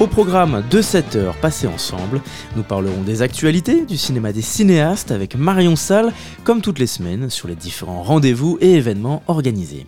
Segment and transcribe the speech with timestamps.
[0.00, 2.20] Au programme de 7 heures passées ensemble,
[2.54, 6.12] nous parlerons des actualités du cinéma des cinéastes avec Marion Salle,
[6.44, 9.86] comme toutes les semaines, sur les différents rendez-vous et événements organisés.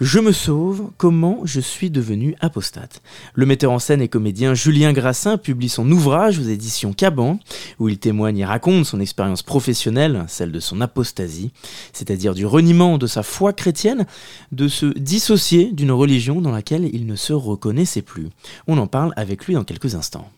[0.00, 3.02] Je me sauve, comment je suis devenu apostate.
[3.34, 7.40] Le metteur en scène et comédien Julien Grassin publie son ouvrage aux éditions Caban,
[7.80, 11.50] où il témoigne et raconte son expérience professionnelle, celle de son apostasie,
[11.92, 14.06] c'est-à-dire du reniement de sa foi chrétienne,
[14.52, 18.28] de se dissocier d'une religion dans laquelle il ne se reconnaissait plus.
[18.68, 20.30] On en parle avec lui dans quelques instants.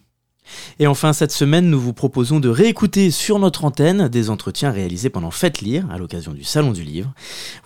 [0.78, 5.10] Et enfin, cette semaine, nous vous proposons de réécouter sur notre antenne des entretiens réalisés
[5.10, 7.12] pendant Faites Lire, à l'occasion du Salon du Livre.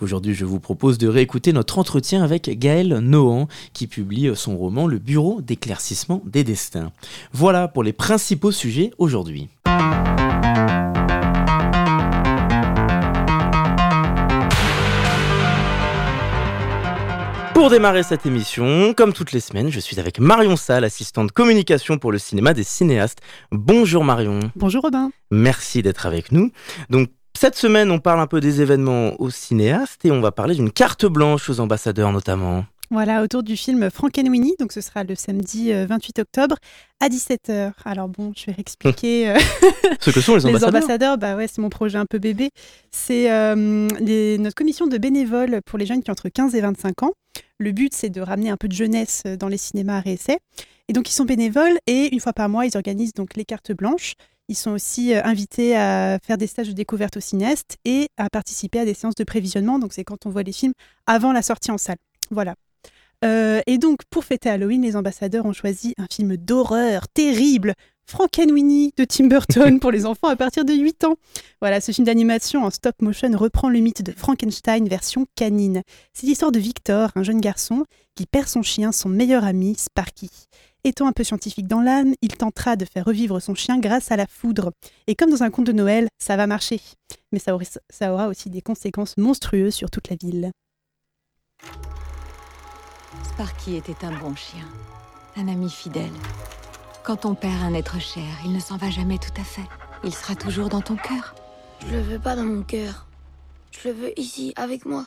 [0.01, 4.87] Aujourd'hui, je vous propose de réécouter notre entretien avec Gaël Nohan, qui publie son roman
[4.87, 6.91] Le Bureau d'éclaircissement des destins.
[7.33, 9.49] Voilà pour les principaux sujets aujourd'hui.
[17.55, 21.97] Pour démarrer cette émission, comme toutes les semaines, je suis avec Marion Salle, assistante communication
[21.97, 23.19] pour le cinéma des cinéastes.
[23.49, 24.41] Bonjour Marion.
[24.57, 25.09] Bonjour Robin.
[25.31, 26.51] Merci d'être avec nous.
[26.89, 30.55] Donc cette semaine, on parle un peu des événements aux cinéastes et on va parler
[30.55, 32.65] d'une carte blanche aux ambassadeurs notamment.
[32.91, 36.55] Voilà, autour du film Frankenweenie, donc ce sera le samedi 28 euh, octobre
[36.99, 37.71] à 17h.
[37.83, 39.29] Alors bon, je vais réexpliquer.
[39.29, 39.39] Euh,
[39.99, 40.71] ce que sont les ambassadeurs.
[40.71, 42.51] Les ambassadeurs, bah ouais, c'est mon projet un peu bébé.
[42.91, 43.55] C'est euh,
[44.37, 47.13] notre commission de bénévoles pour les jeunes qui ont entre 15 et 25 ans.
[47.57, 50.37] Le but, c'est de ramener un peu de jeunesse dans les cinémas à réessai.
[50.87, 53.71] Et donc, ils sont bénévoles et une fois par mois, ils organisent donc les cartes
[53.71, 54.13] blanches.
[54.47, 58.79] Ils sont aussi invités à faire des stages de découverte aux cinéastes et à participer
[58.79, 59.79] à des séances de prévisionnement.
[59.79, 60.73] Donc, c'est quand on voit les films
[61.07, 61.97] avant la sortie en salle.
[62.29, 62.55] Voilà.
[63.23, 67.73] Euh, et donc, pour fêter Halloween, les ambassadeurs ont choisi un film d'horreur terrible,
[68.07, 71.15] Frankenweenie de Tim Burton pour les enfants à partir de 8 ans.
[71.61, 75.81] Voilà, ce film d'animation en stop motion reprend le mythe de Frankenstein version canine.
[76.13, 80.29] C'est l'histoire de Victor, un jeune garçon qui perd son chien, son meilleur ami, Sparky.
[80.83, 84.17] Étant un peu scientifique dans l'âme, il tentera de faire revivre son chien grâce à
[84.17, 84.71] la foudre.
[85.07, 86.79] Et comme dans un conte de Noël, ça va marcher.
[87.31, 90.51] Mais ça aura aussi des conséquences monstrueuses sur toute la ville.
[93.25, 94.65] Sparky était un bon chien,
[95.35, 96.13] un ami fidèle.
[97.03, 99.67] Quand on perd un être cher, il ne s'en va jamais tout à fait.
[100.03, 101.35] Il sera toujours dans ton cœur.
[101.87, 103.07] Je le veux pas dans mon cœur.
[103.71, 105.05] Je le veux ici, avec moi.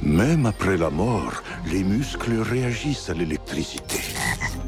[0.00, 4.00] Même après la mort, les muscles réagissent à l'électricité.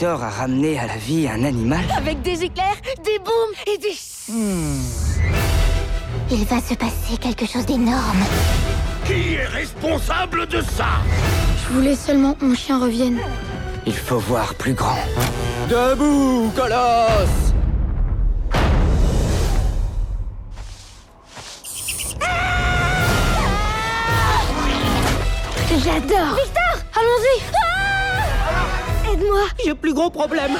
[0.00, 3.94] Victor a ramené à la vie un animal Avec des éclairs, des booms et des...
[4.32, 4.80] Hmm.
[6.30, 8.24] Il va se passer quelque chose d'énorme.
[9.04, 10.86] Qui est responsable de ça?
[11.68, 13.20] Je voulais seulement que mon chien revienne.
[13.86, 14.96] Il faut voir plus grand.
[15.68, 17.52] Debout, colosse
[25.68, 27.59] J'adore Victor Allons-y
[29.30, 30.52] Aide-moi J'ai plus gros problème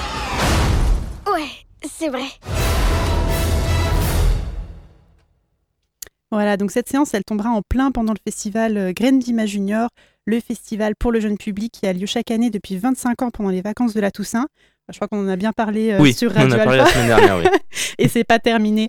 [1.32, 1.48] Ouais,
[1.88, 2.24] c'est vrai.
[6.30, 9.88] Voilà, donc cette séance, elle tombera en plein pendant le festival euh, Graines d'Ima Junior,
[10.26, 13.50] le festival pour le jeune public qui a lieu chaque année depuis 25 ans pendant
[13.50, 14.46] les vacances de la Toussaint.
[14.88, 17.06] Je crois qu'on en a bien parlé euh, sur Radio on a parlé la semaine
[17.06, 17.44] dernière, oui.
[17.98, 18.88] et c'est pas terminé.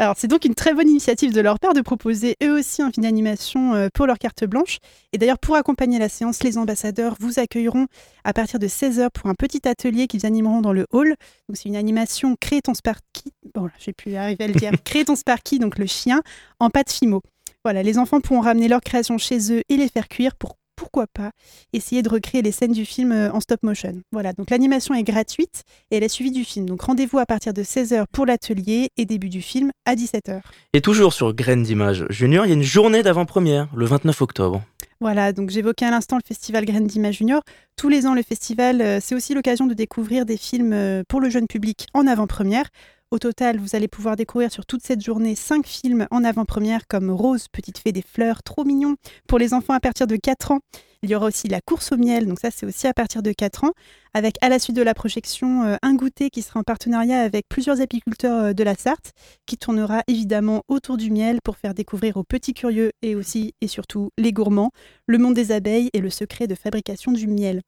[0.00, 2.90] Alors c'est donc une très bonne initiative de leur part de proposer eux aussi un
[2.90, 4.78] film d'animation euh, pour leur carte blanche.
[5.12, 7.86] Et d'ailleurs pour accompagner la séance, les ambassadeurs vous accueilleront
[8.24, 11.16] à partir de 16h pour un petit atelier qu'ils animeront dans le hall.
[11.50, 13.34] Donc c'est une animation Créer ton Sparky.
[13.54, 14.72] Bon, là, j'ai plus arriver à le dire.
[14.84, 16.22] Créer ton Sparky, donc le chien,
[16.60, 17.20] en pâte fimo.
[17.62, 21.06] Voilà, les enfants pourront ramener leur création chez eux et les faire cuire pour pourquoi
[21.06, 21.32] pas
[21.74, 24.00] essayer de recréer les scènes du film euh, en stop motion.
[24.12, 26.64] Voilà, donc l'animation est gratuite et elle est suivie du film.
[26.64, 30.40] Donc rendez-vous à partir de 16h pour l'atelier et début du film à 17h.
[30.72, 34.62] Et toujours sur Graines d'Images Junior, il y a une journée d'avant-première, le 29 octobre.
[35.02, 37.42] Voilà, donc j'évoquais à l'instant le festival Grandima Junior.
[37.76, 41.20] Tous les ans, le festival, euh, c'est aussi l'occasion de découvrir des films euh, pour
[41.20, 42.64] le jeune public en avant-première.
[43.12, 47.10] Au total, vous allez pouvoir découvrir sur toute cette journée cinq films en avant-première comme
[47.10, 48.94] Rose, Petite Fée des Fleurs, trop mignon
[49.26, 50.60] pour les enfants à partir de 4 ans.
[51.02, 53.32] Il y aura aussi La course au miel, donc ça c'est aussi à partir de
[53.32, 53.72] 4 ans,
[54.14, 57.48] avec à la suite de la projection euh, un goûter qui sera en partenariat avec
[57.48, 59.10] plusieurs apiculteurs euh, de la Sarthe,
[59.44, 63.66] qui tournera évidemment autour du miel pour faire découvrir aux petits curieux et aussi et
[63.66, 64.70] surtout les gourmands
[65.08, 67.62] le monde des abeilles et le secret de fabrication du miel.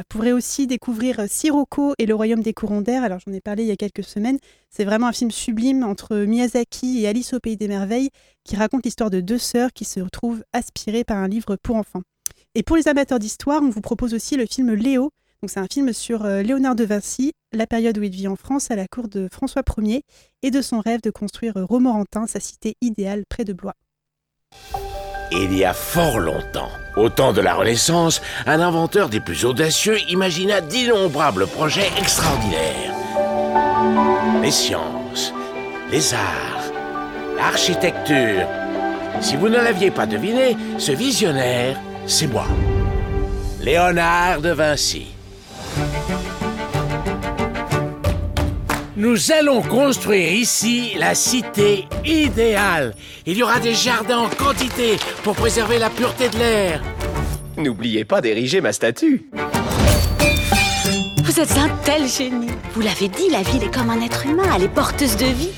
[0.00, 3.04] Vous pourrez aussi découvrir euh, Sirocco et le royaume des courants d'air.
[3.04, 4.38] Alors j'en ai parlé il y a quelques semaines.
[4.70, 8.10] C'est vraiment un film sublime entre Miyazaki et Alice au pays des merveilles
[8.44, 12.02] qui raconte l'histoire de deux sœurs qui se retrouvent aspirées par un livre pour enfants.
[12.54, 15.10] Et pour les amateurs d'histoire, on vous propose aussi le film Léo.
[15.48, 18.70] C'est un film sur euh, Léonard de Vinci, la période où il vit en France
[18.70, 20.04] à la cour de François Ier
[20.42, 23.74] et de son rêve de construire Romorantin, sa cité idéale près de Blois.
[25.32, 29.98] Il y a fort longtemps, au temps de la Renaissance, un inventeur des plus audacieux
[30.08, 32.94] imagina d'innombrables projets extraordinaires.
[34.42, 35.32] Les sciences,
[35.90, 36.72] les arts,
[37.36, 38.46] l'architecture.
[39.20, 42.46] Si vous ne l'aviez pas deviné, ce visionnaire, c'est moi,
[43.60, 45.06] Léonard de Vinci.
[48.94, 52.94] Nous allons construire ici la cité idéale.
[53.24, 56.82] Il y aura des jardins en quantité pour préserver la pureté de l'air.
[57.56, 59.24] N'oubliez pas d'ériger ma statue.
[61.24, 62.48] Vous êtes un tel génie.
[62.74, 65.52] Vous l'avez dit, la ville est comme un être humain, elle est porteuse de vie.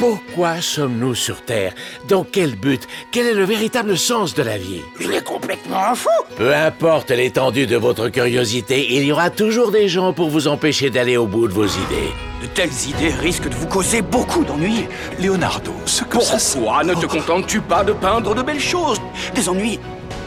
[0.00, 1.74] Pourquoi sommes-nous sur Terre?
[2.08, 2.88] Dans quel but?
[3.12, 4.80] Quel est le véritable sens de la vie?
[4.98, 6.08] Il est complètement fou
[6.38, 10.88] Peu importe l'étendue de votre curiosité, il y aura toujours des gens pour vous empêcher
[10.88, 12.14] d'aller au bout de vos idées.
[12.40, 14.86] De telles idées risquent de vous causer beaucoup d'ennuis.
[15.20, 16.38] Leonardo, ce que ça...
[16.58, 18.98] Pourquoi ne te contentes-tu pas de peindre de belles choses?
[19.34, 19.78] Des ennuis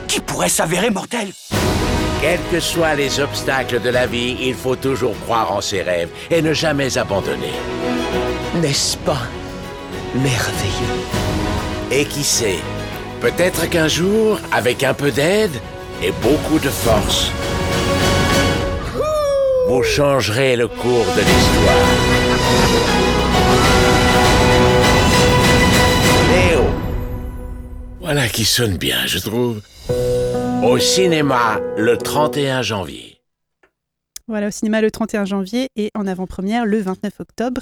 [0.07, 1.31] qui pourraient s'avérer mortels.
[2.21, 6.09] Quels que soient les obstacles de la vie, il faut toujours croire en ses rêves
[6.29, 7.53] et ne jamais abandonner.
[8.61, 9.23] N'est-ce pas?
[10.15, 11.01] Merveilleux
[11.91, 12.59] Et qui sait
[13.21, 15.53] Peut-être qu'un jour, avec un peu d'aide
[16.03, 17.31] et beaucoup de force,
[19.69, 21.87] vous changerez le cours de l'histoire.
[26.29, 26.63] Léo
[28.01, 29.61] Voilà qui sonne bien, je trouve.
[30.63, 33.21] Au cinéma, le 31 janvier.
[34.27, 37.61] Voilà, au cinéma le 31 janvier et en avant-première le 29 octobre.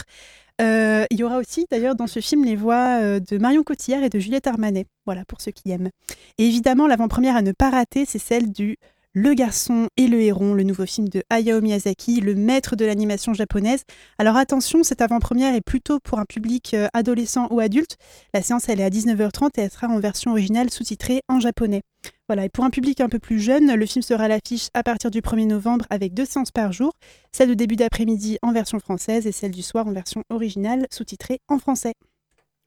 [0.62, 4.04] Euh, il y aura aussi d'ailleurs dans ce film les voix euh, de Marion Cotillard
[4.04, 5.90] et de Juliette Armanet, voilà pour ceux qui aiment.
[6.38, 8.78] Et évidemment, l'avant-première à ne pas rater, c'est celle du
[9.14, 13.34] Le garçon et le héron, le nouveau film de Hayao Miyazaki, le maître de l'animation
[13.34, 13.84] japonaise.
[14.20, 17.98] Alors attention, cette avant-première est plutôt pour un public euh, adolescent ou adulte.
[18.34, 21.82] La séance, elle est à 19h30 et elle sera en version originale sous-titrée en japonais.
[22.28, 24.84] Voilà, et pour un public un peu plus jeune, le film sera à l'affiche à
[24.84, 26.94] partir du 1er novembre avec deux séances par jour,
[27.34, 31.40] celle de début d'après-midi en version française et celle du soir en version originale sous-titrée
[31.50, 31.94] en français.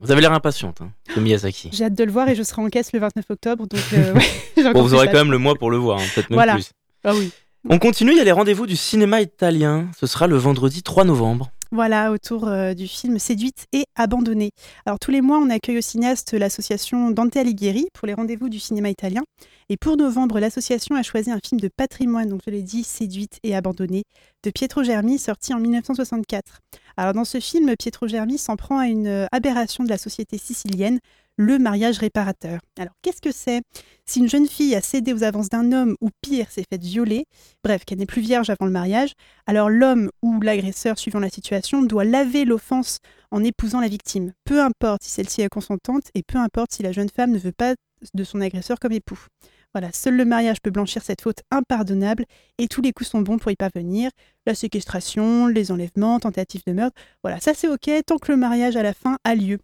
[0.00, 1.70] Vous avez l'air impatiente, hein, de Miyazaki.
[1.72, 4.12] J'ai hâte de le voir et je serai en caisse le 29 octobre, donc euh,
[4.56, 6.54] ouais, Bon, vous aurez quand même le mois pour le voir, hein, peut-être même Voilà.
[6.54, 6.70] plus.
[7.04, 7.30] Ah oui.
[7.70, 9.88] On continue, il y a les rendez-vous du cinéma italien.
[9.98, 11.50] Ce sera le vendredi 3 novembre.
[11.74, 14.52] Voilà, autour euh, du film Séduite et abandonnée.
[14.86, 18.60] Alors tous les mois, on accueille au cinéaste l'association Dante Alighieri pour les rendez-vous du
[18.60, 19.24] cinéma italien.
[19.68, 23.40] Et pour novembre, l'association a choisi un film de patrimoine, donc je l'ai dit, Séduite
[23.42, 24.04] et abandonnée,
[24.44, 26.60] de Pietro Germi, sorti en 1964.
[26.96, 30.38] Alors dans ce film, Pietro Germi s'en prend à une euh, aberration de la société
[30.38, 31.00] sicilienne,
[31.36, 32.60] le mariage réparateur.
[32.78, 33.62] Alors qu'est-ce que c'est?
[34.06, 37.26] Si une jeune fille a cédé aux avances d'un homme, ou pire, s'est faite violer,
[37.62, 39.12] bref, qu'elle n'est plus vierge avant le mariage,
[39.46, 42.98] alors l'homme ou l'agresseur, suivant la situation, doit laver l'offense
[43.30, 44.32] en épousant la victime.
[44.44, 47.52] Peu importe si celle-ci est consentante et peu importe si la jeune femme ne veut
[47.52, 47.74] pas
[48.12, 49.26] de son agresseur comme époux.
[49.72, 52.26] Voilà, seul le mariage peut blanchir cette faute impardonnable
[52.58, 54.10] et tous les coups sont bons pour y parvenir.
[54.46, 58.76] La séquestration, les enlèvements, tentatives de meurtre, voilà, ça c'est ok tant que le mariage
[58.76, 59.58] à la fin a lieu.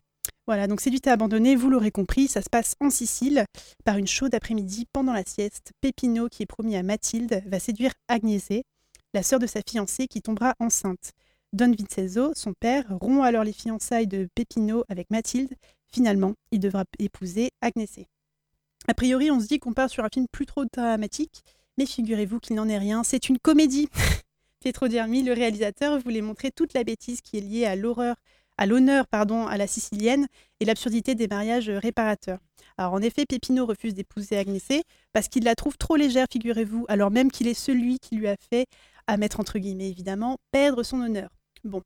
[0.47, 3.45] Voilà, donc séduite et abandonnée, vous l'aurez compris, ça se passe en Sicile.
[3.85, 7.93] Par une chaude après-midi, pendant la sieste, Pépino, qui est promis à Mathilde, va séduire
[8.09, 8.63] Agnese,
[9.15, 11.13] la sœur de sa fiancée, qui tombera enceinte.
[11.53, 15.55] Don Vincenzo, son père, rompt alors les fiançailles de Pépino avec Mathilde.
[15.93, 18.07] Finalement, il devra épouser Agnese.
[18.89, 21.43] A priori, on se dit qu'on part sur un film plus trop dramatique,
[21.77, 23.89] mais figurez-vous qu'il n'en est rien, c'est une comédie.
[24.61, 28.17] Pietro Germi, le réalisateur, voulait montrer toute la bêtise qui est liée à l'horreur
[28.61, 30.27] à l'honneur pardon à la sicilienne
[30.61, 32.39] et l'absurdité des mariages réparateurs.
[32.77, 34.83] Alors en effet, Pépino refuse d'épouser Agnese
[35.15, 38.37] parce qu'il la trouve trop légère, figurez-vous, alors même qu'il est celui qui lui a
[38.51, 38.67] fait,
[39.07, 41.31] à mettre entre guillemets évidemment, perdre son honneur.
[41.65, 41.83] Bon.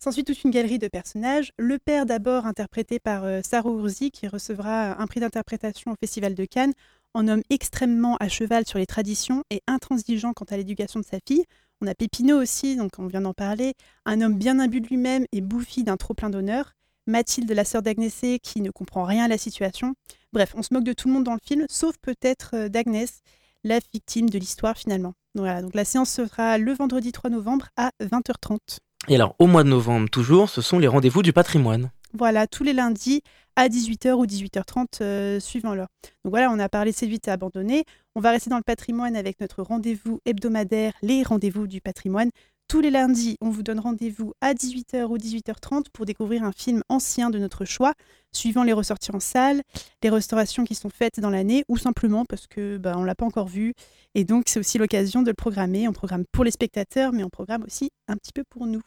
[0.00, 1.52] S'ensuit toute une galerie de personnages.
[1.56, 6.34] Le père d'abord interprété par euh, Saro Urzi qui recevra un prix d'interprétation au Festival
[6.34, 6.72] de Cannes.
[7.14, 11.18] en homme extrêmement à cheval sur les traditions et intransigeant quant à l'éducation de sa
[11.26, 11.44] fille.
[11.80, 15.26] On a Pépino aussi, donc on vient d'en parler, un homme bien imbu de lui-même
[15.32, 16.72] et bouffi d'un trop plein d'honneur.
[17.06, 19.94] Mathilde, la sœur d'Agnès, qui ne comprend rien à la situation.
[20.32, 23.20] Bref, on se moque de tout le monde dans le film, sauf peut-être euh, d'Agnès,
[23.64, 25.14] la victime de l'histoire finalement.
[25.34, 28.58] Voilà, donc la séance sera le vendredi 3 novembre à 20h30.
[29.06, 31.90] Et alors, au mois de novembre, toujours, ce sont les rendez-vous du patrimoine.
[32.14, 33.22] Voilà, tous les lundis
[33.56, 35.88] à 18h ou 18h30, euh, suivant l'heure.
[36.24, 37.84] Donc voilà, on a parlé C8 à abandonner.
[38.14, 42.30] On va rester dans le patrimoine avec notre rendez-vous hebdomadaire, les rendez-vous du patrimoine.
[42.68, 46.82] Tous les lundis, on vous donne rendez-vous à 18h ou 18h30 pour découvrir un film
[46.90, 47.94] ancien de notre choix,
[48.30, 49.62] suivant les ressorties en salle,
[50.02, 53.24] les restaurations qui sont faites dans l'année, ou simplement parce que bah, on l'a pas
[53.24, 53.72] encore vu.
[54.14, 55.88] Et donc, c'est aussi l'occasion de le programmer.
[55.88, 58.82] On programme pour les spectateurs, mais on programme aussi un petit peu pour nous.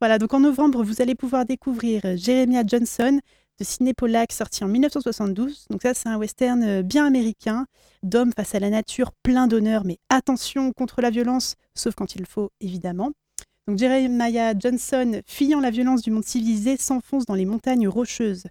[0.00, 3.20] Voilà, donc en novembre, vous allez pouvoir découvrir Jeremiah Johnson
[3.58, 5.66] de Sidney Pollack, sorti en 1972.
[5.70, 7.66] Donc ça, c'est un western euh, bien américain,
[8.02, 12.26] d'hommes face à la nature, plein d'honneur, mais attention contre la violence, sauf quand il
[12.26, 13.12] faut, évidemment.
[13.66, 18.44] Donc Jeremiah Johnson, fuyant la violence du monde civilisé, s'enfonce dans les montagnes rocheuses.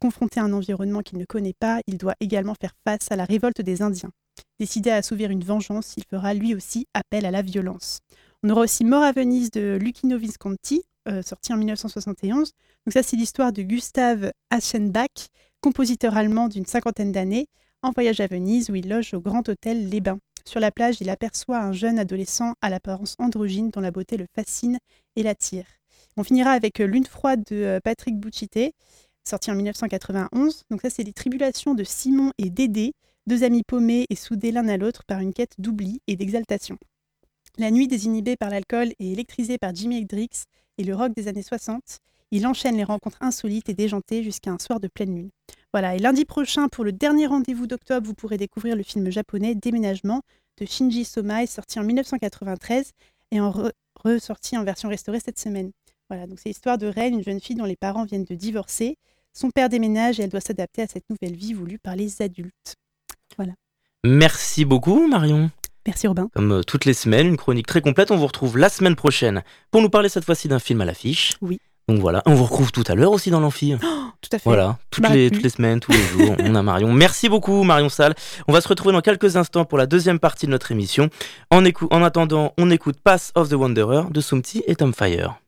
[0.00, 3.24] Confronté à un environnement qu'il ne connaît pas, il doit également faire face à la
[3.24, 4.10] révolte des Indiens.
[4.58, 8.00] Décidé à assouvir une vengeance, il fera lui aussi appel à la violence.
[8.42, 12.52] On aura aussi Mort à Venise de Lucchino Visconti, euh, sorti en 1971.
[12.86, 15.28] Donc ça, c'est l'histoire de Gustav Aschenbach,
[15.60, 17.46] compositeur allemand d'une cinquantaine d'années,
[17.82, 20.18] en voyage à Venise où il loge au Grand Hôtel Les Bains.
[20.44, 24.26] Sur la plage, il aperçoit un jeune adolescent à l'apparence androgyne dont la beauté le
[24.34, 24.78] fascine
[25.16, 25.66] et l'attire.
[26.16, 28.72] On finira avec Lune froide de euh, Patrick Bouchité,
[29.24, 30.64] sorti en 1991.
[30.70, 32.92] Donc ça, c'est les tribulations de Simon et Dédé,
[33.26, 36.78] deux amis paumés et soudés l'un à l'autre par une quête d'oubli et d'exaltation.
[37.58, 40.30] La nuit désinhibée par l'alcool et électrisée par Jimi Hendrix
[40.80, 41.98] et le rock des années 60,
[42.30, 45.30] il enchaîne les rencontres insolites et déjantées jusqu'à un soir de pleine lune.
[45.74, 49.54] Voilà, et lundi prochain, pour le dernier rendez-vous d'octobre, vous pourrez découvrir le film japonais
[49.54, 50.22] Déménagement
[50.58, 52.92] de Shinji Somai, sorti en 1993
[53.30, 53.52] et en
[54.02, 55.70] ressorti en version restaurée cette semaine.
[56.08, 58.96] Voilà, donc c'est l'histoire de Ren, une jeune fille dont les parents viennent de divorcer.
[59.34, 62.74] Son père déménage et elle doit s'adapter à cette nouvelle vie voulue par les adultes.
[63.36, 63.52] Voilà.
[64.02, 65.50] Merci beaucoup, Marion.
[65.86, 66.28] Merci Robin.
[66.34, 68.10] Comme euh, toutes les semaines, une chronique très complète.
[68.10, 71.34] On vous retrouve la semaine prochaine pour nous parler cette fois-ci d'un film à l'affiche.
[71.40, 71.58] Oui.
[71.88, 73.74] Donc voilà, on vous retrouve tout à l'heure aussi dans l'amphi.
[73.74, 73.86] Oh,
[74.20, 74.44] tout à fait.
[74.44, 76.92] Voilà, toutes, Bah, les, toutes les semaines, tous les jours, on a Marion.
[76.92, 78.14] Merci beaucoup Marion Salle.
[78.46, 81.08] On va se retrouver dans quelques instants pour la deuxième partie de notre émission.
[81.50, 85.40] En, en attendant, on écoute Pass of the Wanderer de Sumti et Tom Fire.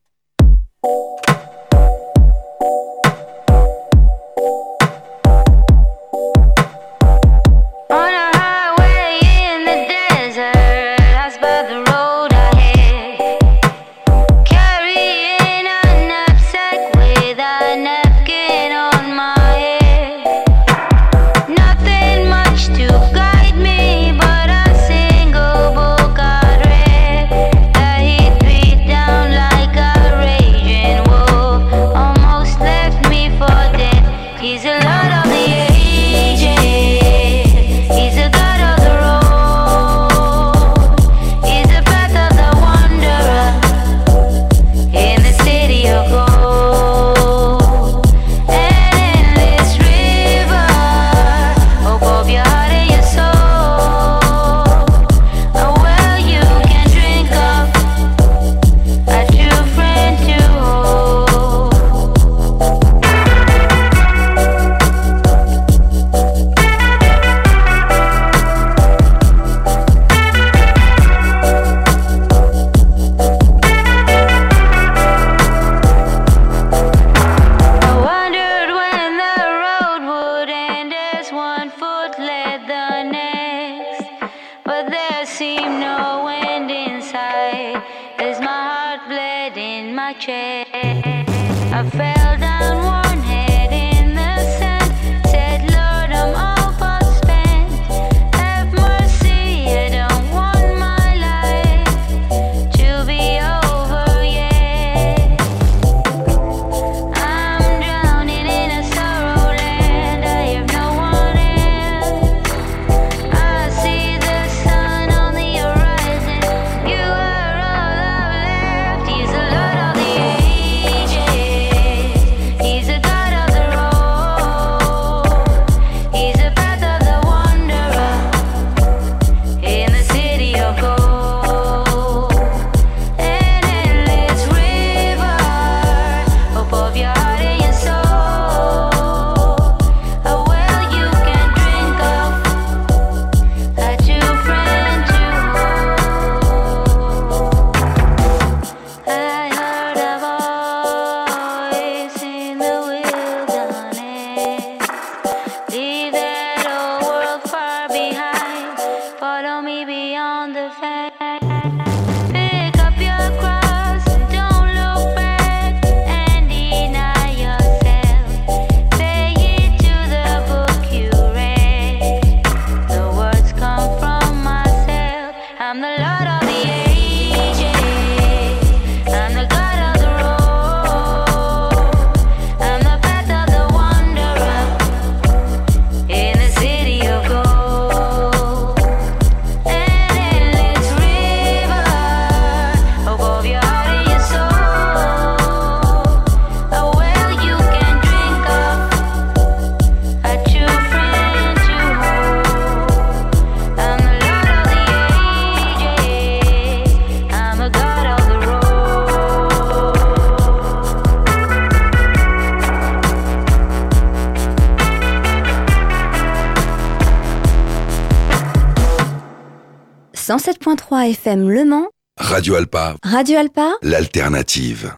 [220.43, 221.87] 107.3 FM Le Mans,
[222.19, 224.93] Radio Alpa, Radio Alpa, l'alternative.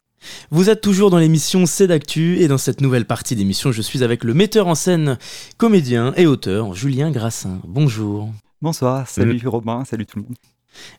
[0.49, 4.03] Vous êtes toujours dans l'émission C'est d'actu et dans cette nouvelle partie d'émission, je suis
[4.03, 5.19] avec le metteur en scène,
[5.57, 7.59] comédien et auteur Julien Grassin.
[7.63, 8.31] Bonjour.
[8.59, 10.35] Bonsoir, salut Robin, salut tout le monde.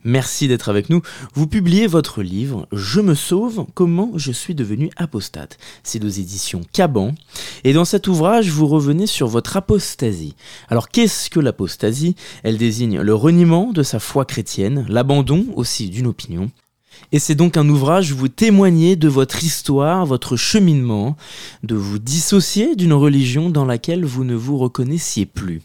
[0.04, 1.02] Merci d'être avec nous.
[1.34, 5.58] Vous publiez votre livre Je me sauve, comment je suis devenu apostate.
[5.82, 7.14] C'est aux éditions Caban.
[7.64, 10.34] Et dans cet ouvrage, vous revenez sur votre apostasie.
[10.68, 12.16] Alors qu'est-ce que l'apostasie?
[12.42, 16.50] Elle désigne le reniement de sa foi chrétienne, l'abandon aussi d'une opinion.
[17.12, 21.16] Et c'est donc un ouvrage où vous témoignez de votre histoire, votre cheminement,
[21.62, 25.62] de vous dissocier d'une religion dans laquelle vous ne vous reconnaissiez plus.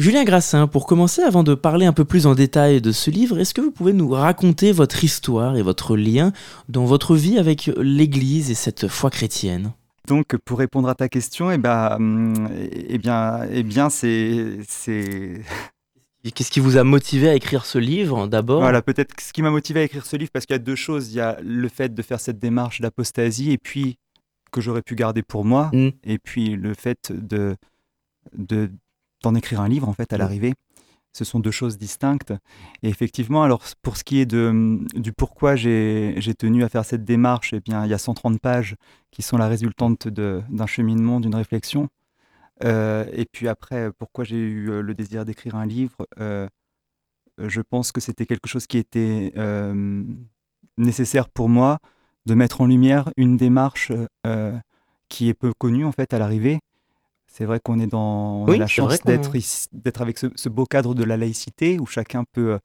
[0.00, 3.38] Julien Grassin, pour commencer, avant de parler un peu plus en détail de ce livre,
[3.38, 6.32] est-ce que vous pouvez nous raconter votre histoire et votre lien
[6.70, 9.74] dans votre vie avec l'Église et cette foi chrétienne?
[10.08, 11.98] Donc, pour répondre à ta question, eh ben,
[12.88, 15.42] eh bien, eh bien, c'est, c'est,
[16.34, 18.62] Qu'est-ce qui vous a motivé à écrire ce livre d'abord?
[18.62, 20.76] Voilà, peut-être ce qui m'a motivé à écrire ce livre, parce qu'il y a deux
[20.76, 21.12] choses.
[21.12, 23.98] Il y a le fait de faire cette démarche d'apostasie, et puis
[24.50, 25.90] que j'aurais pu garder pour moi, Mm.
[26.04, 27.54] et puis le fait de,
[28.34, 28.70] de
[29.22, 30.20] d'en écrire un livre en fait à Mm.
[30.20, 30.54] l'arrivée.
[31.12, 32.32] Ce sont deux choses distinctes.
[32.82, 37.04] Et effectivement, alors pour ce qui est de, du pourquoi j'ai tenu à faire cette
[37.04, 38.76] démarche, eh bien, il y a 130 pages
[39.10, 41.88] qui sont la résultante d'un cheminement, d'une réflexion.
[42.64, 46.46] Euh, et puis après, pourquoi j'ai eu euh, le désir d'écrire un livre euh,
[47.38, 50.04] Je pense que c'était quelque chose qui était euh,
[50.76, 51.78] nécessaire pour moi
[52.26, 53.92] de mettre en lumière une démarche
[55.08, 56.60] qui est peu connue en fait à l'arrivée.
[57.32, 60.94] C'est vrai qu'on est dans on a la chance d'être avec ce, ce beau cadre
[60.96, 62.58] de la laïcité où chacun peut, euh,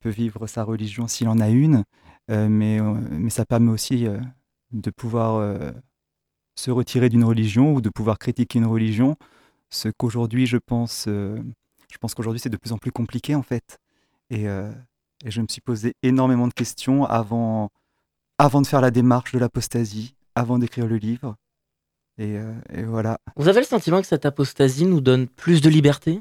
[0.00, 1.84] peut vivre sa religion s'il en a une,
[2.30, 4.18] euh, mais, euh, mais ça permet aussi euh,
[4.72, 5.70] de pouvoir euh,
[6.54, 9.16] se retirer d'une religion ou de pouvoir critiquer une religion,
[9.68, 13.78] ce qu'aujourd'hui je pense, je pense qu'aujourd'hui c'est de plus en plus compliqué en fait.
[14.30, 17.68] Et, et je me suis posé énormément de questions avant,
[18.38, 21.36] avant de faire la démarche de l'apostasie, avant d'écrire le livre.
[22.18, 23.18] Et, euh, et voilà.
[23.36, 26.20] Vous avez le sentiment que cette apostasie nous donne plus de liberté?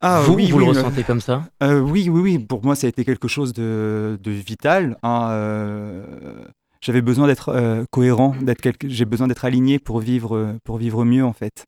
[0.00, 1.48] Ah Vous, oui, vous oui, le ressentez comme ça?
[1.62, 2.38] Euh, oui, oui, oui.
[2.38, 4.96] Pour moi, ça a été quelque chose de, de vital.
[5.02, 6.44] hein, euh,
[6.80, 8.88] J'avais besoin d'être euh, cohérent, d'être quelque...
[8.88, 11.66] j'ai besoin d'être aligné pour vivre, pour vivre mieux en fait.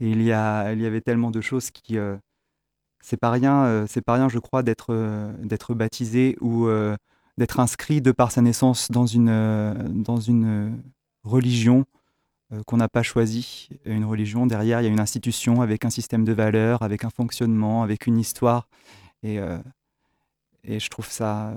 [0.00, 2.16] Et il y a, il y avait tellement de choses qui, euh,
[3.00, 4.92] c'est pas rien, euh, c'est pas rien, je crois, d'être,
[5.42, 6.68] d'être baptisé ou
[7.38, 10.76] d'être inscrit de par sa naissance dans une, dans une
[11.22, 11.84] religion
[12.66, 13.68] qu'on n'a pas choisie.
[13.84, 17.10] Une religion derrière, il y a une institution avec un système de valeurs, avec un
[17.10, 18.68] fonctionnement, avec une histoire.
[19.22, 19.58] Et, euh,
[20.64, 21.52] et je trouve ça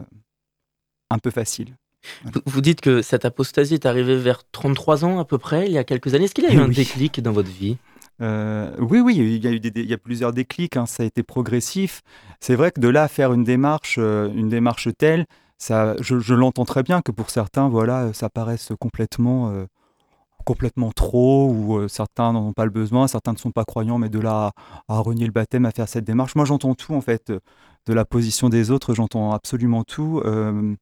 [1.10, 1.76] un peu facile.
[2.24, 5.72] Vous- Vous dites que cette apostasie est arrivée vers 33 ans à peu près, il
[5.72, 6.26] y a quelques années.
[6.26, 6.76] Est-ce qu'il y a eu un Oui.
[6.76, 7.78] déclic dans votre vie?
[8.22, 10.86] Euh, oui, oui, il y a eu des, des- il y a plusieurs déclics, hein,
[10.86, 12.02] ça a été progressif.
[12.40, 15.26] C'est vrai que de là à faire une démarche, euh, une démarche telle,
[15.58, 19.66] ça, je, je l'entends très bien que pour certains, voilà, ça paraisse complètement, euh,
[20.42, 23.98] complètement trop, ou euh, certains n'en ont pas le besoin, certains ne sont pas croyants,
[23.98, 24.52] mais de là
[24.88, 26.36] à, renier le baptême, à faire cette démarche.
[26.36, 30.22] Moi, j'entends tout en fait, de la position des autres, j'entends absolument tout.
[30.26, 30.76] Euh,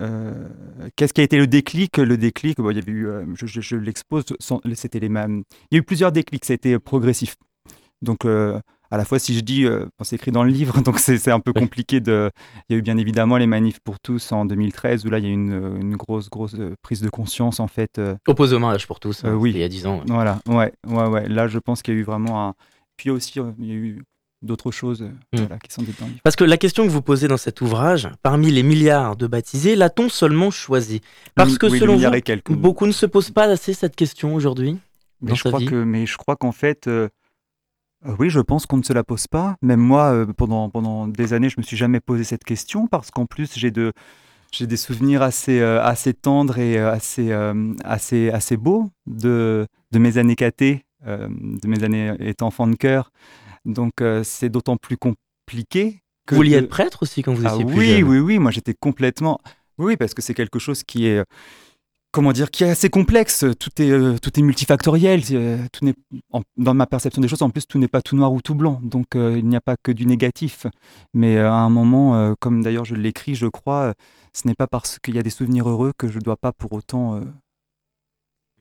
[0.00, 0.48] euh,
[0.96, 1.96] Qu'est-ce qui a été le déclic?
[1.96, 4.24] Le déclic, bon, il y avait eu, je, l'expose,
[4.74, 5.42] c'était les mêmes.
[5.70, 7.36] Il y a eu plusieurs déclics, été progressif.
[8.02, 8.26] Donc,
[8.96, 11.40] à la fois, si je dis, euh, c'est écrit dans le livre, donc c'est un
[11.40, 12.30] peu compliqué de.
[12.68, 15.24] Il y a eu bien évidemment les manifs pour tous en 2013, où là, il
[15.24, 17.98] y a eu une, une grosse, grosse euh, prise de conscience, en fait.
[17.98, 19.52] euh, Opposé au mariage pour tous, hein, euh, oui.
[19.54, 19.98] il y a 10 ans.
[19.98, 20.04] ouais.
[20.08, 21.28] Voilà, ouais, ouais, ouais.
[21.28, 22.54] Là, je pense qu'il y a eu vraiment un.
[22.96, 24.02] Puis aussi, euh, il y a eu
[24.42, 25.40] d'autres choses euh, Mm.
[25.40, 25.88] voilà, qui sont dans.
[26.22, 29.76] Parce que la question que vous posez dans cet ouvrage, parmi les milliards de baptisés,
[29.76, 31.00] l'a-t-on seulement choisi?
[31.34, 34.78] Parce Oui, que oui, selon vous, beaucoup ne se posent pas assez cette question aujourd'hui
[35.20, 35.66] Mais je crois vie.
[35.66, 37.08] que, mais je crois qu'en fait, euh, Euh,
[38.18, 39.56] Oui, je pense qu'on ne se la pose pas.
[39.62, 43.10] Même moi, euh, pendant, pendant des années, je me suis jamais posé cette question parce
[43.10, 43.92] qu'en plus, j'ai de,
[44.52, 49.66] j'ai des souvenirs assez, euh, assez tendres et euh, assez, euh, assez, assez beaux de,
[49.92, 53.10] de mes années catées, euh, de mes années étant enfant de cœur.
[53.64, 56.02] Donc, euh, c'est d'autant plus compliqué.
[56.26, 58.18] Que Vous vouliez de- être prêtre aussi quand vous Ah étiez plus oui, jeune oui,
[58.18, 59.40] oui, moi j'étais complètement.
[59.78, 61.24] Oui, parce que c'est quelque chose qui est.
[62.16, 63.44] Comment dire, qui est assez complexe.
[63.60, 65.20] Tout est, euh, tout est multifactoriel.
[65.32, 65.92] euh, Tout n'est,
[66.56, 68.80] dans ma perception des choses, en plus, tout n'est pas tout noir ou tout blanc.
[68.82, 70.66] Donc, euh, il n'y a pas que du négatif.
[71.12, 73.92] Mais à un moment, comme d'ailleurs je l'écris, je crois,
[74.32, 76.52] ce n'est pas parce qu'il y a des souvenirs heureux que je ne dois pas
[76.52, 77.20] pour autant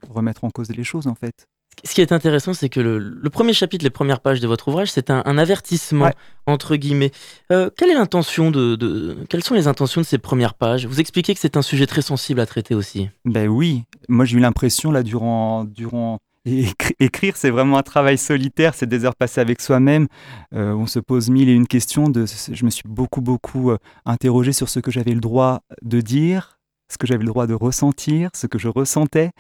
[0.10, 1.48] remettre en cause les choses, en fait.
[1.84, 4.68] Ce qui est intéressant, c'est que le, le premier chapitre, les premières pages de votre
[4.70, 6.14] ouvrage, c'est un, un avertissement, Ouais.
[6.48, 7.12] entre guillemets.
[7.52, 10.86] Euh, quelle est l'intention de, de- Quelles sont les intentions de ces premières pages?
[10.88, 13.10] Vous expliquez que c'est un sujet très sensible à traiter aussi.
[13.26, 16.66] Ben oui, moi j'ai eu l'impression là durant durant et
[17.00, 20.08] écrire c'est vraiment un travail solitaire, c'est des heures passées avec soi-même.
[20.54, 22.08] Euh, on se pose mille et une questions.
[22.10, 26.02] De, je me suis beaucoup beaucoup euh, interrogé sur ce que j'avais le droit de
[26.02, 26.55] dire,
[26.92, 29.32] ce que j'avais le droit de ressentir, ce que je ressentais.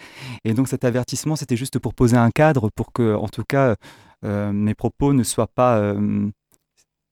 [0.43, 3.75] Et donc cet avertissement c'était juste pour poser un cadre pour que en tout cas
[4.23, 6.27] euh, mes propos ne soient pas euh,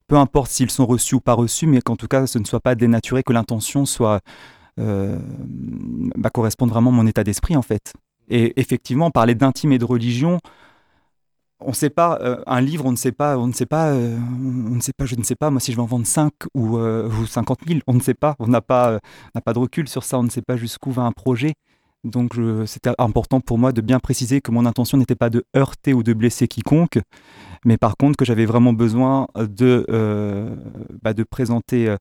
[0.08, 2.60] peu importe s'ils sont reçus ou pas reçus, mais qu'en tout cas ce ne soit
[2.60, 4.22] pas dénaturé, que l'intention soit
[4.80, 5.20] euh,
[6.16, 7.94] bah, correspondre vraiment à mon état d'esprit en fait.
[8.30, 10.40] Et effectivement, parler d'intime et de religion,
[11.66, 13.88] on ne sait pas, euh, un livre, on ne sait pas, on ne sait pas,
[13.92, 16.06] euh, on ne sait pas, je ne sais pas, moi si je vais en vendre
[16.06, 19.00] 5 ou, euh, ou 50 000, on ne sait pas, on n'a pas, euh,
[19.44, 21.54] pas de recul sur ça, on ne sait pas jusqu'où va un projet.
[22.04, 22.34] Donc
[22.66, 26.04] c'était important pour moi de bien préciser que mon intention n'était pas de heurter ou
[26.04, 27.00] de blesser quiconque,
[27.64, 29.86] mais par contre que j'avais vraiment besoin de,
[31.02, 31.96] bah, de présenter,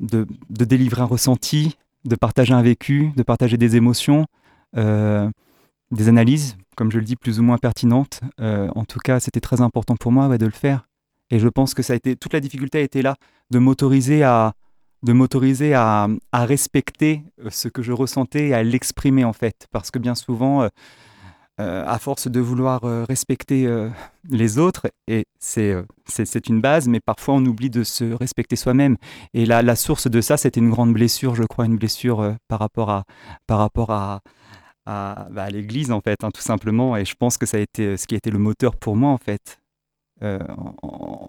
[0.00, 4.26] de, de délivrer un ressenti, de partager un vécu, de partager des émotions,
[4.74, 8.20] des analyses, comme je le dis, plus ou moins pertinentes.
[8.40, 10.86] Euh, en tout cas, c'était très important pour moi de le faire.
[11.30, 13.16] Et je pense que ça a été toute la difficulté a été là
[13.50, 14.52] de m'autoriser à
[15.02, 19.66] de m'autoriser à, à respecter euh, ce que je ressentais et à l'exprimer en fait,
[19.70, 23.68] parce que bien souvent, euh, à force de vouloir respecter
[24.28, 28.96] les autres, et c'est une base, mais parfois on oublie de se respecter soi-même.
[29.34, 32.58] Et la, la source de ça, c'était une grande blessure, je crois, une blessure par
[32.58, 33.04] rapport à
[33.46, 34.20] par rapport à
[34.86, 36.96] à, bah, à l'Église en fait, hein, tout simplement.
[36.96, 38.96] Et je pense que ça a été euh, ce qui a été le moteur pour
[38.96, 39.58] moi en fait,
[40.22, 40.38] euh,
[40.82, 41.28] en,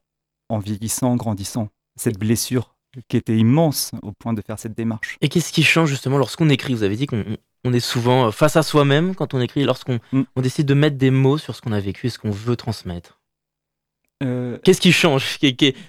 [0.50, 1.70] en vieillissant, en grandissant.
[1.98, 2.76] Cette blessure
[3.08, 5.18] qui était immense au point de faire cette démarche.
[5.22, 6.74] Et qu'est-ce qui change justement lorsqu'on écrit?
[6.74, 7.24] Vous avez dit qu'on
[7.63, 10.22] on est souvent euh, face à soi-même quand on écrit, lorsqu'on Mm.
[10.36, 12.56] on décide de mettre des mots sur ce qu'on a vécu et ce qu'on veut
[12.56, 13.14] transmettre.
[14.23, 15.38] Euh, Qu'est-ce qui change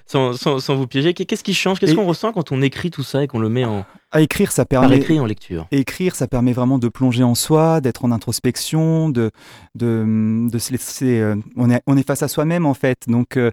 [0.04, 1.78] sans, sans- sans vous piéger, qu'est- qu'est-ce qui change?
[1.78, 4.20] Qu'est-ce Et- qu'on ressent quand on écrit tout ça et qu'on le met en, À
[4.20, 4.96] écrire, ça par permet.
[4.96, 5.68] écrit en lecture?
[5.70, 9.30] Écrire, ça permet vraiment de plonger en soi, d'être en introspection, de,
[9.76, 11.20] de, de se laisser.
[11.20, 13.52] euh, on, est, on est face à soi-même en fait, donc euh,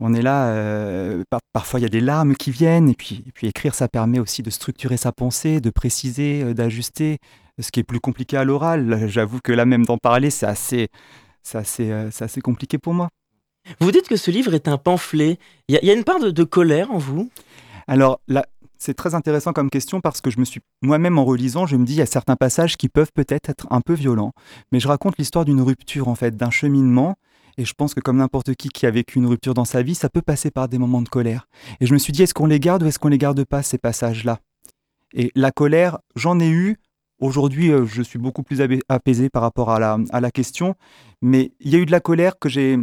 [0.00, 0.52] on est là.
[1.30, 3.86] par- parfois, il y a des larmes qui viennent, et puis, et puis écrire, ça
[3.86, 7.18] permet aussi de structurer sa pensée, de préciser, d'ajuster,
[7.60, 9.06] ce qui est plus compliqué à l'oral.
[9.08, 10.88] J'avoue que là, même d'en parler, c'est assez,
[11.54, 13.08] assez, c'est assez compliqué pour moi.
[13.80, 15.38] Vous dites que ce livre est un pamphlet.
[15.68, 17.30] Il y, a- une part de, de colère en vous?
[17.86, 18.46] Alors là,
[18.78, 21.84] c'est très intéressant comme question parce que je me suis moi-même en relisant, je me
[21.84, 24.32] dis il y a certains passages qui peuvent peut-être être un peu violents,
[24.70, 27.16] mais je raconte l'histoire d'une rupture en fait, d'un cheminement.
[27.56, 29.96] Et je pense que comme n'importe qui qui a vécu une rupture dans sa vie,
[29.96, 31.48] ça peut passer par des moments de colère.
[31.80, 33.64] Et je me suis dit, est-ce qu'on les garde ou est-ce qu'on les garde pas,
[33.64, 34.38] ces passages-là?
[35.12, 36.76] Et la colère, j'en ai eu.
[37.20, 40.76] Aujourd'hui, euh, je suis beaucoup plus apaisé par rapport à la, à la question.
[41.20, 42.78] Mais il y a eu de la colère que j'ai,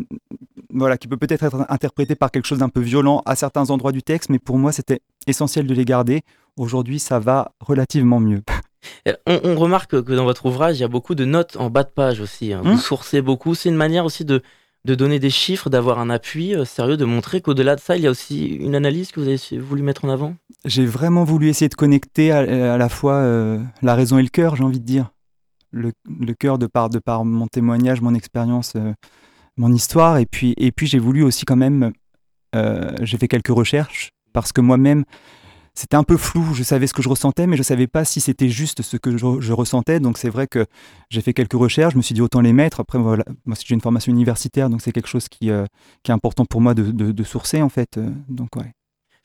[0.75, 3.91] voilà, qui peut peut-être être interprétée par quelque chose d'un peu violent à certains endroits
[3.91, 6.21] du texte, mais pour moi, c'était essentiel de les garder.
[6.57, 8.41] Aujourd'hui, ça va relativement mieux.
[9.25, 11.83] On, on remarque que dans votre ouvrage, il y a beaucoup de notes en bas
[11.83, 12.53] de page aussi.
[12.53, 12.61] hein.
[12.63, 12.77] Vous Hmm.
[12.77, 13.55] sourcez beaucoup.
[13.55, 14.43] C'est une manière aussi de,
[14.85, 18.03] de donner des chiffres, d'avoir un appui euh, sérieux, de montrer qu'au-delà de ça, il
[18.03, 20.35] y a aussi une analyse que vous avez voulu mettre en avant?
[20.65, 24.29] J'ai vraiment voulu essayer de connecter à, à la fois euh, la raison et le
[24.29, 25.09] cœur, j'ai envie de dire.
[25.71, 28.93] Le, le cœur de par, de par mon témoignage, mon expérience, euh,
[29.57, 30.17] mon histoire.
[30.17, 31.91] Et puis, et puis j'ai voulu aussi quand même,
[32.55, 35.05] euh, j'ai fait quelques recherches parce que moi-même,
[35.73, 36.53] c'était un peu flou.
[36.53, 39.17] Je savais ce que je ressentais, mais je savais pas si c'était juste ce que
[39.17, 39.99] je, ressentais.
[39.99, 40.65] Donc c'est vrai que
[41.09, 41.93] j'ai fait quelques recherches.
[41.93, 42.79] Je me suis dit autant les mettre.
[42.79, 45.65] Après, moi j'ai une formation universitaire, donc c'est quelque chose qui, euh,
[46.03, 47.97] qui est important pour moi de, de, sourcer en fait.
[47.97, 48.51] Euh, donc.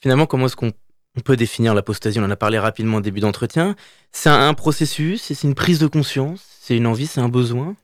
[0.00, 0.72] Finalement, comment est-ce qu'on
[1.16, 2.18] on peut définir l'apostasie?
[2.18, 3.76] On en a parlé rapidement au début d'entretien.
[4.12, 7.76] C'est un processus, c'est une prise de conscience, c'est une envie, c'est un besoin?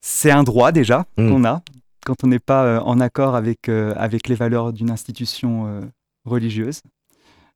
[0.00, 1.28] C'est un droit déjà Mm.
[1.30, 1.62] qu'on a
[2.04, 5.80] quand on n'est pas euh, en accord avec, euh, avec les valeurs d'une institution euh,
[6.24, 6.82] religieuse.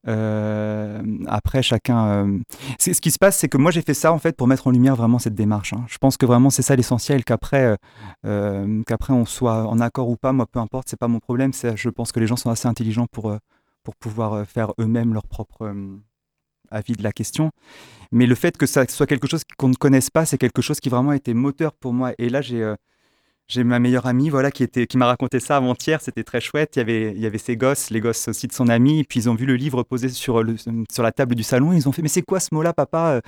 [0.09, 2.07] Euh, après, chacun.
[2.27, 2.39] euh,
[2.79, 4.71] ce qui se passe, c'est que moi, j'ai fait ça en fait pour mettre en
[4.71, 5.73] lumière vraiment cette démarche.
[5.75, 5.85] hein.
[5.89, 7.77] Je pense que vraiment c'est ça l'essentiel, qu'après,
[8.27, 11.53] euh, qu'après on soit en accord ou pas, moi, peu importe, c'est pas mon problème.
[11.53, 13.37] Je pense que les gens sont assez intelligents pour
[13.83, 15.73] pour pouvoir faire eux-mêmes leur propre
[16.71, 17.51] avis de la question.
[18.13, 20.81] Mais le fait que ça soit quelque chose qu'on ne connaisse pas, c'est quelque chose
[20.81, 22.13] qui vraiment été moteur pour moi.
[22.19, 22.75] Et là, j'ai euh,
[23.59, 26.77] ma meilleure amie voilà, qui, était, qui m'a raconté ça avant-hier, c'était très chouette.
[26.77, 29.05] Il y, avait, il y avait ses gosses, les gosses aussi de son ami, et
[29.05, 30.57] puis ils ont vu le livre posé sur, le,
[30.91, 33.21] sur la table du salon, ils ont fait Mais c'est quoi ce mot-là, papa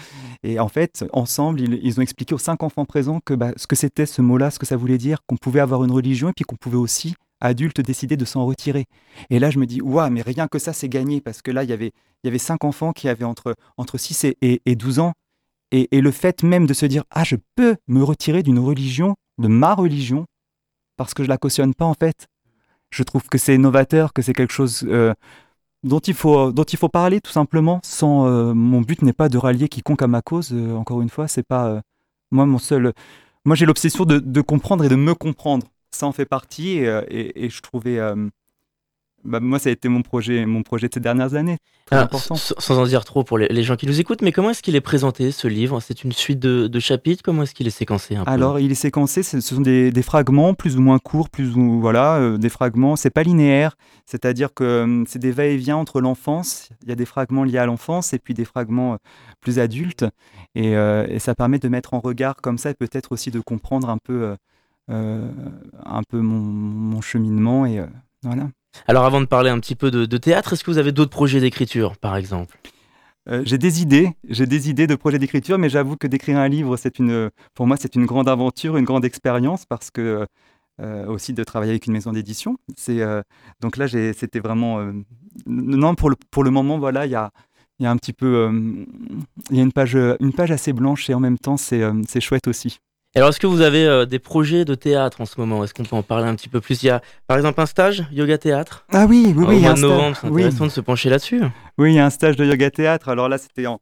[0.42, 3.66] Et en fait, ensemble, ils, ils ont expliqué aux cinq enfants présents que, bah, ce
[3.66, 6.32] que c'était ce mot-là, ce que ça voulait dire, qu'on pouvait avoir une religion, et
[6.32, 8.86] puis qu'on pouvait aussi, adultes, décider de s'en retirer.
[9.30, 11.64] Et là, je me dis Waouh, mais rien que ça, c'est gagné, parce que là,
[11.64, 14.62] il y avait, il y avait cinq enfants qui avaient entre, entre 6 et, et,
[14.64, 15.12] et 12 ans.
[15.72, 19.16] Et, et le fait même de se dire Ah, je peux me retirer d'une religion,
[19.38, 20.26] de ma religion,
[20.96, 22.26] parce que je la cautionne pas en fait.
[22.90, 25.14] Je trouve que c'est novateur, que c'est quelque chose euh,
[25.82, 27.80] dont il faut dont il faut parler tout simplement.
[27.84, 30.52] Sans euh, mon but n'est pas de rallier quiconque à ma cause.
[30.52, 31.80] euh, encore une fois, c'est pas
[32.30, 32.92] moi mon seul.
[33.46, 35.66] Moi j'ai l'obsession de, de comprendre et de me comprendre.
[35.94, 37.98] Ça en fait partie et, euh, et- et je trouvais.
[37.98, 38.28] euh,
[39.24, 41.58] bah, moi ça a été mon projet mon projet de ces dernières années.
[41.86, 42.34] Très important.
[42.34, 44.74] Sans en dire trop pour les, les gens qui nous écoutent, mais comment est-ce qu'il
[44.74, 45.78] est présenté ce livre?
[45.80, 47.22] C'est une suite de, de chapitres?
[47.22, 48.30] Comment est-ce qu'il est séquencé un peu?
[48.30, 51.80] Alors, il est séquencé, ce sont des, des fragments plus ou moins courts, plus ou
[51.80, 52.96] voilà, euh, des fragments.
[52.96, 53.76] C'est pas linéaire,
[54.06, 56.70] c'est-à-dire que c'est des va-et-vient entre l'enfance.
[56.82, 58.96] Il y a des fragments liés à l'enfance et puis des fragments euh,
[59.40, 60.04] plus adultes,
[60.56, 63.38] et, euh, et ça permet de mettre en regard comme ça et peut-être aussi de
[63.40, 64.34] comprendre un peu,
[64.88, 67.86] un peu mon, mon cheminement et euh,
[68.22, 68.48] voilà.
[68.88, 71.10] Alors avant de parler un petit peu de, de théâtre, est-ce que vous avez d'autres
[71.10, 72.58] projets d'écriture, par exemple?
[73.28, 76.48] Euh, j'ai des idées, j'ai des idées de projets d'écriture, mais j'avoue que d'écrire un
[76.48, 80.26] livre, c'est une, pour moi, c'est une grande aventure, une grande expérience, parce que
[80.80, 82.56] euh, aussi de travailler avec une maison d'édition.
[82.76, 83.22] C'est euh,
[83.60, 84.92] donc là, j'ai- c'était vraiment euh,
[85.46, 87.30] non pour le pour le moment, voilà, il y a
[87.78, 88.84] il y a un petit peu, euh,
[89.50, 91.92] il y a une page une page assez blanche et en même temps, c'est euh,
[92.08, 92.80] c'est chouette aussi.
[93.14, 95.62] Alors est-ce que vous avez euh, des projets de théâtre en ce moment?
[95.62, 96.82] Est-ce qu'on peut en parler un petit peu plus?
[96.82, 98.86] Il y a par exemple un stage yoga théâtre?
[98.90, 99.56] Ah oui, oui, Au oui.
[99.56, 100.42] il y a mois de novembre, c'est oui.
[100.44, 101.42] intéressant de se pencher là-dessus.
[101.76, 103.10] Oui, il y a un stage de yoga théâtre.
[103.10, 103.80] Alors là, c'était en,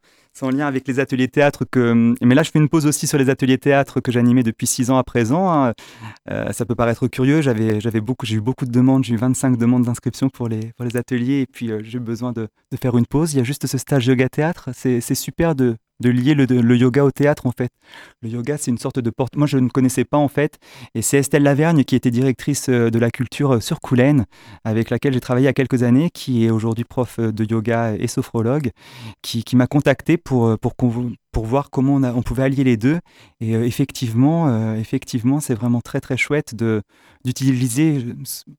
[0.51, 2.13] lien avec les ateliers théâtre que.
[2.23, 4.91] Mais là, je fais une pause aussi sur les ateliers théâtre que j'animais depuis six
[4.91, 5.49] ans à présent.
[5.49, 5.75] hein.
[6.29, 7.41] Euh, ça peut paraître curieux.
[7.41, 9.05] J'avais, j'avais beaucoup, j'ai eu beaucoup de demandes.
[9.05, 11.43] J'ai eu 25 demandes d'inscription pour les, pour les ateliers.
[11.43, 13.33] Et puis, euh, j'ai eu besoin de, de faire une pause.
[13.35, 14.71] Il y a juste ce stage yoga théâtre.
[14.73, 17.71] C'est super de, de lier le, yoga au théâtre, en fait.
[18.23, 19.37] Le yoga, c'est une sorte de porte.
[19.37, 20.59] Moi, je ne connaissais pas, en fait.
[20.95, 24.25] Et c'est Estelle Lavergne, qui était directrice euh, de la culture euh, sur Coulennes,
[24.65, 27.45] avec laquelle j'ai travaillé il y a quelques années, qui est aujourd'hui prof euh, de
[27.45, 28.71] yoga et sophrologue,
[29.23, 30.75] qui, qui m'a contacté pour, pour,
[31.33, 32.99] pour voir comment on, pouvait allier les deux.
[33.41, 36.83] Et effectivement, effectivement, c'est vraiment très très chouette de
[37.25, 38.05] d'utiliser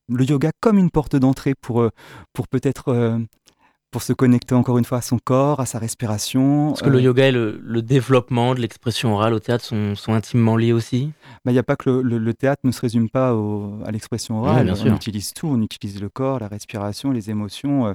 [0.08, 1.88] le yoga comme une porte d'entrée pour,
[2.32, 3.18] pour peut-être
[3.92, 6.70] pour se connecter encore une fois à son corps, à sa respiration.
[6.70, 9.94] Parce que le Euh, yoga et le, le développement de l'expression orale au théâtre sont,
[9.94, 11.12] sont intimement liés aussi.
[11.46, 13.90] Il n'y a pas que le, le- le théâtre ne se résume pas au- à
[13.92, 14.68] l'expression orale.
[14.70, 14.94] on sûr.
[14.94, 17.86] utilise tout, on utilise le corps, la respiration, les émotions.
[17.86, 17.92] euh,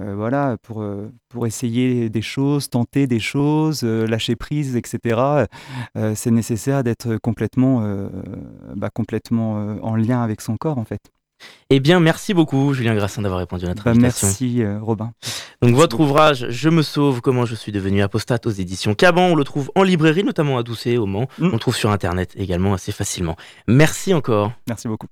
[0.00, 5.46] euh, voilà, pour, euh, pour essayer des choses, tenter des choses, euh, lâcher prise, etc.
[6.16, 7.74] c'est nécessaire d'être complètement,
[8.74, 11.00] bah, complètement en lien avec son corps, en fait.
[11.70, 14.26] Eh bien, merci beaucoup, Julien Grassin, d'avoir répondu à notre Bah, invitation.
[14.28, 15.12] merci, euh, Robin.
[15.62, 19.34] Donc, votre ouvrage Je me sauve, comment je suis devenu apostate aux éditions Caban, on
[19.34, 21.26] le trouve en librairie, notamment à Doucet, au Mans.
[21.38, 21.48] Mm.
[21.48, 23.36] On le trouve sur Internet également assez facilement.
[23.66, 24.52] Merci encore.
[24.68, 25.06] Merci beaucoup.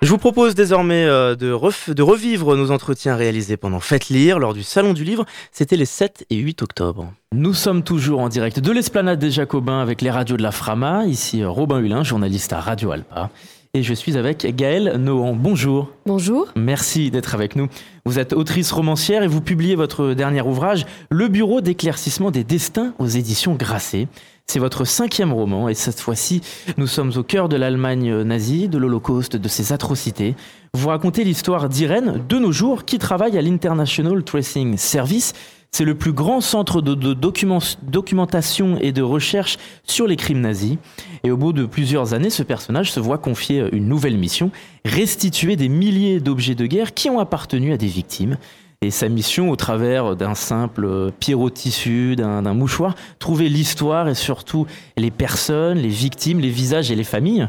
[0.00, 4.38] Je vous propose désormais euh, de, ref- de revivre nos entretiens réalisés pendant Faites Lire
[4.38, 5.24] lors du Salon du Livre.
[5.50, 7.12] C'était les 7 et 8 octobre.
[7.34, 11.04] Nous sommes toujours en direct de l'esplanade des Jacobins avec les radios de la Frama.
[11.06, 13.30] Ici euh, Robin Hulin, journaliste à Radio Alpa.
[13.74, 15.34] Et je suis avec Gaëlle Nohan.
[15.34, 15.90] Bonjour.
[16.06, 16.46] Bonjour.
[16.56, 17.66] Merci d'être avec nous.
[18.06, 22.94] Vous êtes autrice romancière et vous publiez votre dernier ouvrage, Le Bureau d'éclaircissement des destins
[23.00, 24.06] aux éditions Grasset.
[24.50, 26.40] C'est votre cinquième roman et cette fois-ci,
[26.78, 30.36] nous sommes au cœur de l'Allemagne nazie, de l'Holocauste, de ses atrocités.
[30.72, 35.34] Vous racontez l'histoire d'Irène, de nos jours, qui travaille à l'International Tracing Service.
[35.70, 40.78] C'est le plus grand centre de, documentation et de recherche sur les crimes nazis.
[41.24, 44.50] Et au bout de plusieurs années, ce personnage se voit confier une nouvelle mission,
[44.86, 48.38] restituer des milliers d'objets de guerre qui ont appartenu à des victimes.
[48.80, 54.68] Et sa mission, au travers d'un simple pyrotissu, d'un d'un mouchoir, trouver l'histoire et surtout
[54.96, 57.48] les personnes, les victimes, les visages et les familles,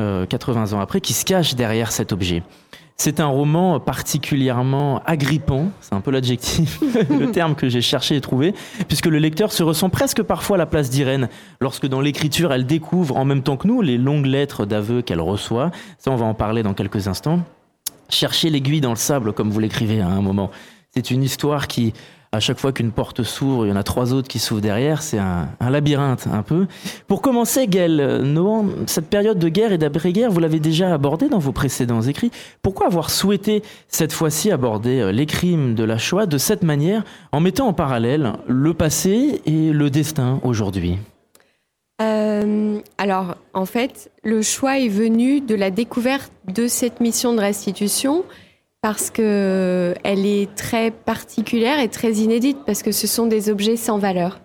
[0.00, 2.42] euh, 80 ans après, qui se cachent derrière cet objet.
[2.96, 8.22] C'est un roman particulièrement agrippant, c'est un peu l'adjectif, le terme que j'ai cherché et
[8.22, 8.54] trouvé,
[8.88, 11.28] puisque le lecteur se ressent presque parfois à la place d'Irène,
[11.60, 15.20] lorsque dans l'écriture elle découvre en même temps que nous les longues lettres d'aveu qu'elle
[15.20, 15.72] reçoit.
[15.98, 17.40] Ça, on va en parler dans quelques instants.
[18.10, 20.50] Chercher l'aiguille dans le sable, comme vous l'écrivez à un moment.
[20.94, 21.92] C'est une histoire qui
[22.32, 25.02] à chaque fois qu'une porte s'ouvre, il y en a trois autres qui s'ouvrent derrière.
[25.02, 26.68] C'est un, labyrinthe un peu.
[27.08, 31.40] Pour commencer, Gaël Nohan, cette période de guerre et d'après-guerre, vous l'avez déjà abordée dans
[31.40, 32.30] vos précédents écrits.
[32.62, 37.02] Pourquoi avoir souhaité cette fois-ci aborder euh, les crimes de la Shoah de cette manière,
[37.32, 40.98] en mettant en parallèle le passé et le destin aujourd'hui?
[42.00, 47.40] Euh, alors, en fait, le choix est venu de la découverte de cette mission de
[47.40, 48.24] restitution
[48.82, 53.76] parce que elle est très particulière et très inédite parce que ce sont des objets
[53.76, 54.40] sans valeur.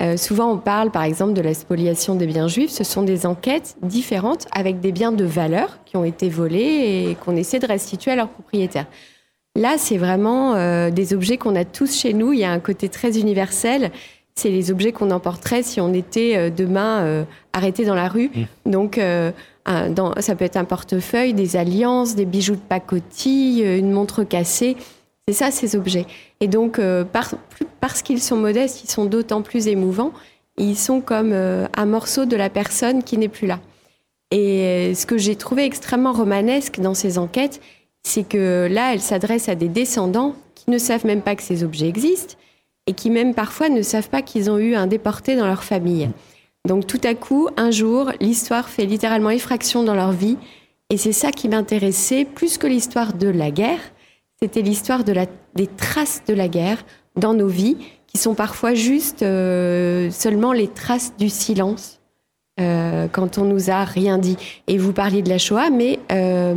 [0.00, 2.70] Euh, souvent, on parle par exemple de la spoliation des biens juifs.
[2.70, 7.16] Ce sont des enquêtes différentes avec des biens de valeur qui ont été volés et
[7.16, 8.86] qu'on essaie de restituer à leurs propriétaires.
[9.56, 12.32] Là, c'est vraiment euh, des objets qu'on a tous chez nous.
[12.32, 13.90] Il y a un côté très universel.
[14.34, 18.30] C'est les objets qu'on emporterait si on était euh, demain arrêté dans la rue.
[19.66, 24.76] Ça peut être un portefeuille, des alliances, des bijoux de pacotille, euh, une montre cassée.
[25.28, 26.06] C'est ça, ces objets.
[26.40, 27.04] Et donc, euh,
[27.80, 30.12] parce qu'ils sont modestes, ils sont d'autant plus émouvants.
[30.58, 33.60] Ils sont comme euh, un morceau de la personne qui n'est plus là.
[34.32, 37.60] Et ce que j'ai trouvé extrêmement romanesque dans ces enquêtes,
[38.02, 41.64] c'est que là, elles s'adressent à des descendants qui ne savent même pas que ces
[41.64, 42.34] objets existent
[42.86, 46.08] et qui même parfois ne savent pas qu'ils ont eu un déporté dans leur famille.
[46.66, 50.36] Donc tout à coup, un jour, l'histoire fait littéralement effraction dans leur vie.
[50.90, 53.80] Et c'est ça qui m'intéressait plus que l'histoire de la guerre.
[54.40, 56.84] C'était l'histoire des traces de la guerre
[57.16, 62.00] dans nos vies, qui sont parfois juste euh, seulement les traces du silence
[62.60, 64.36] euh, quand on nous a rien dit.
[64.66, 66.54] Et vous parliez de la Shoah, mais euh,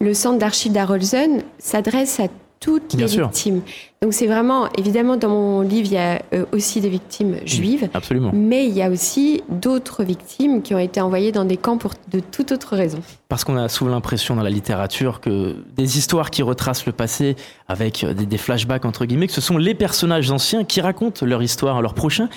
[0.00, 2.28] le centre d'archives d'Arolsen s'adresse à
[2.60, 3.62] toutes les victimes.
[4.02, 7.88] Donc c'est vraiment, évidemment, dans mon livre, il y a euh, aussi des victimes juives.
[7.94, 8.30] absolument.
[8.32, 11.94] Mais il y a aussi d'autres victimes qui ont été envoyées dans des camps pour
[12.10, 13.00] de toute autre raison.
[13.28, 17.36] Parce qu'on a souvent l'impression dans la littérature que des histoires qui retracent le passé
[17.66, 21.42] avec des, des, flashbacks, entre guillemets, que ce sont les personnages anciens qui racontent leur
[21.42, 22.28] histoire à leurs prochains.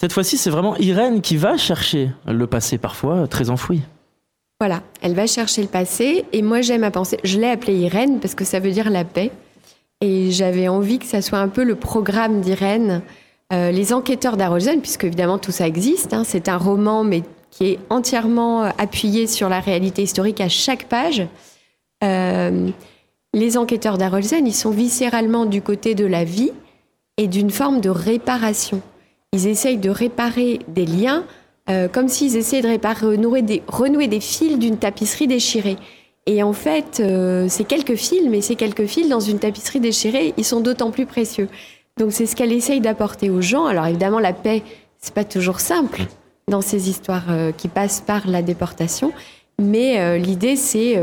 [0.00, 3.82] Cette fois-ci, c'est vraiment Irène qui va chercher le passé, parfois très enfoui.
[4.58, 6.24] Voilà, elle va chercher le passé.
[6.32, 9.04] Et moi, j'aime à penser, je l'ai appelée Irène parce que ça veut dire la
[9.04, 9.30] paix.
[10.00, 13.02] Et j'avais envie que ça soit un peu le programme d'Irène,
[13.52, 16.14] euh, les enquêteurs d'Arolsen, puisque évidemment tout ça existe.
[16.14, 16.24] Hein.
[16.24, 20.84] c'est un roman, mais qui est entièrement euh, appuyé sur la réalité historique à chaque
[20.84, 21.26] page.
[22.02, 22.70] Euh,
[23.34, 26.52] les enquêteurs d'Arolsen, ils sont viscéralement du côté de la vie
[27.18, 28.80] et d'une forme de réparation.
[29.32, 31.24] Ils essayent de réparer des liens,
[31.92, 33.16] comme s'ils essayaient de réparer,
[33.68, 35.76] renouer des fils d'une tapisserie déchirée.
[36.26, 40.34] Et en fait, euh, ces quelques fils, mais ces quelques fils dans une tapisserie déchirée,
[40.36, 41.48] ils sont d'autant plus précieux.
[41.98, 43.66] Donc c'est ce qu'elle essaye d'apporter aux gens.
[43.66, 44.62] Alors évidemment, la paix,
[44.98, 46.02] c'est pas toujours simple
[46.48, 49.12] dans ces histoires euh, qui passent par la déportation,
[49.60, 51.02] mais euh, l'idée c'est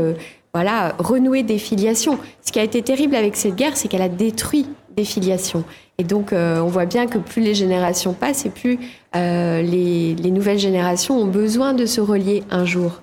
[0.54, 2.18] voilà renouer des filiations.
[2.44, 5.64] Ce qui a été terrible avec cette guerre, c'est qu'elle a détruit des filiations.
[5.98, 8.78] Et donc on voit bien que plus les générations passent et plus
[9.14, 13.00] les, les nouvelles générations ont besoin de se relier un jour.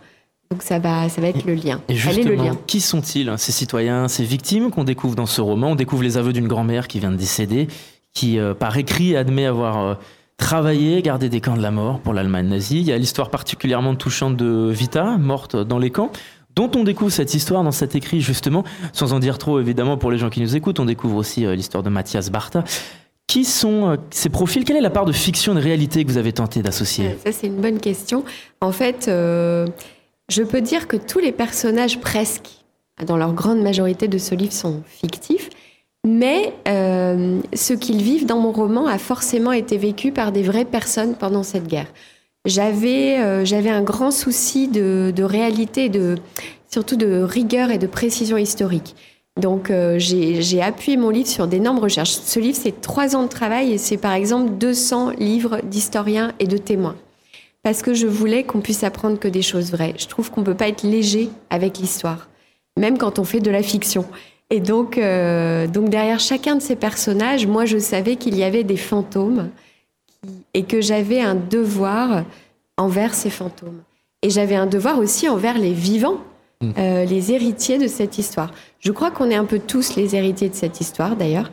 [0.51, 1.81] Donc ça va, ça va être le lien.
[1.89, 5.71] Et justement, qui sont-ils, ces citoyens, ces victimes qu'on découvre dans ce roman?
[5.71, 7.67] On découvre les aveux d'une grand-mère qui vient de décéder,
[8.13, 9.95] qui euh, par écrit admet avoir euh,
[10.37, 12.79] travaillé, gardé des camps de la mort pour l'Allemagne nazie.
[12.79, 16.11] Il y a l'histoire particulièrement touchante de Vita, morte dans les camps
[16.55, 20.09] dont on découvre cette histoire dans cet écrit justement, sans en dire trop évidemment pour
[20.09, 22.63] les gens qui nous écoutent, on découvre aussi euh, l'histoire de Mathias Bartha.
[23.27, 24.63] Qui sont ces profils?
[24.63, 27.17] Quelle est la part de fiction et de réalité que vous avez tenté d'associer?
[27.25, 28.23] Ça c'est une bonne question.
[28.61, 29.09] En fait,
[30.29, 32.49] je peux dire que tous les personnages, presque,
[33.05, 35.49] dans leur grande majorité de ce livre, sont fictifs.
[36.05, 40.65] Mais euh, ce qu'ils vivent dans mon roman a forcément été vécu par des vraies
[40.65, 41.87] personnes pendant cette guerre.
[42.45, 46.15] J'avais euh, un grand souci de, de, réalité, de,
[46.69, 48.95] surtout de rigueur et de précision historique.
[49.41, 52.11] Donc euh, j'ai appuyé mon livre sur d'énormes recherches.
[52.11, 56.45] Ce livre, c'est trois ans de travail et c'est par exemple 200 livres d'historiens et
[56.45, 56.95] de témoins
[57.65, 59.95] parce que je voulais qu'on puisse apprendre que des choses vraies.
[59.97, 62.29] Je trouve qu'on ne peut pas être léger avec l'histoire,
[62.77, 64.05] même quand on fait de la fiction.
[64.51, 68.63] Et donc, euh, donc derrière chacun de ces personnages, moi je savais qu'il y avait
[68.63, 69.49] des fantômes
[70.53, 72.23] et que j'avais un devoir
[72.77, 73.81] envers ces fantômes.
[74.21, 76.19] Et j'avais un devoir aussi envers les vivants,
[76.61, 76.71] mmh.
[76.77, 78.51] euh, les héritiers de cette histoire.
[78.79, 81.51] Je crois qu'on est un peu tous les héritiers de cette histoire d'ailleurs,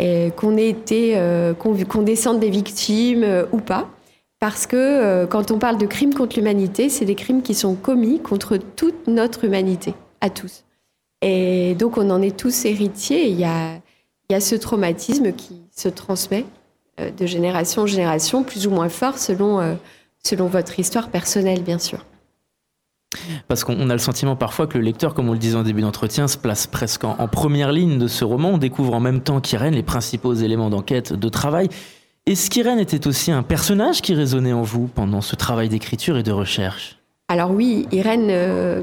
[0.00, 3.88] et qu'on ait été, euh, qu'on descende des victimes ou pas
[4.42, 7.76] parce que euh, quand on parle de crimes contre l'humanité, c'est des crimes qui sont
[7.76, 10.64] commis contre toute notre humanité, à tous.
[11.20, 13.28] Et donc, on en est tous héritiers.
[13.28, 13.78] Il y a,
[14.30, 16.44] y a ce traumatisme qui se transmet
[16.98, 19.74] euh, de génération en génération, plus ou moins fort, selon, euh,
[20.24, 22.04] selon votre histoire personnelle, bien sûr.
[23.46, 25.82] Parce qu'on a le sentiment parfois que le lecteur, comme on le disait en début
[25.82, 28.54] d'entretien, se place presque en, en première ligne de ce roman.
[28.54, 31.68] On découvre en même temps qu'Irène les principaux éléments d'enquête, de travail.
[32.24, 36.22] Est-ce qu'Irène était aussi un personnage qui résonnait en vous pendant ce travail d'écriture et
[36.22, 36.98] de recherche?
[37.28, 38.82] Alors oui, Irène, euh,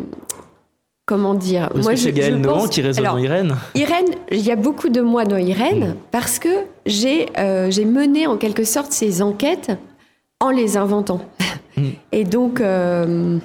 [1.05, 1.69] comment dire?
[1.73, 3.55] Que c'est Gaël Nohan qui résonne Alors, en Irène.
[3.75, 6.49] Irène, il y a beaucoup de moi dans Irène parce que
[6.85, 9.71] j'ai euh, j'ai mené en quelque sorte ces enquêtes
[10.41, 11.21] en les inventant.
[12.11, 13.37] Et donc, euh,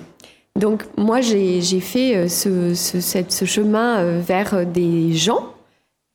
[0.59, 5.54] donc moi, j'ai j'ai fait ce, ce, chemin vers des gens,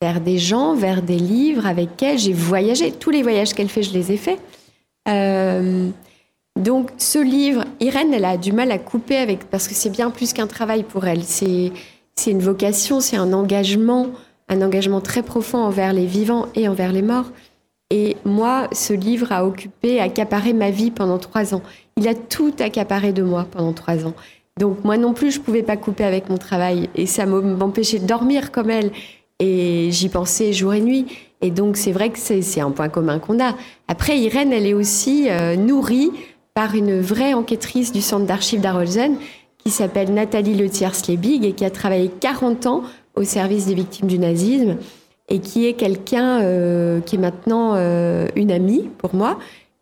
[0.01, 2.91] vers des gens, vers des livres avec lesquels j'ai voyagé.
[2.91, 4.39] Tous les voyages qu'elle fait, je les ai faits.
[5.09, 5.89] Euh,
[6.57, 10.09] donc, ce livre, Irène, elle a du mal à couper avec, parce que c'est bien
[10.09, 11.23] plus qu'un travail pour elle.
[11.23, 11.71] C'est,
[12.27, 14.07] une vocation, c'est un engagement,
[14.47, 17.31] un engagement très profond envers les vivants et envers les morts.
[17.89, 21.61] Et moi, ce livre a occupé, accaparé ma vie pendant trois ans.
[21.97, 24.13] Il a tout accaparé de moi pendant trois ans.
[24.57, 26.89] Donc, moi non plus, je pouvais pas couper avec mon travail.
[26.95, 28.91] Et ça m'empêchait de dormir comme elle.
[29.39, 31.05] Et j'y pensais jour et nuit.
[31.41, 33.55] Et donc, c'est vrai que c'est un point commun qu'on a.
[33.87, 36.11] Après, Irène, elle est aussi euh, nourrie
[36.53, 39.15] par une vraie enquêtrice du centre d'archives d'Arolsen
[39.57, 42.83] qui s'appelle Nathalie Letiers-Slebig et qui a travaillé 40 ans
[43.15, 44.77] au service des victimes du nazisme
[45.29, 49.37] et qui est quelqu'un euh, qui est maintenant euh, une amie pour moi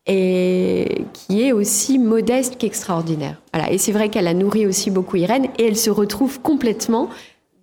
[0.05, 3.41] et qui est aussi modeste qu'extraordinaire.
[3.53, 3.71] Voilà.
[3.71, 7.09] Et c'est vrai qu'elle a nourri aussi beaucoup Irène et elle se retrouve complètement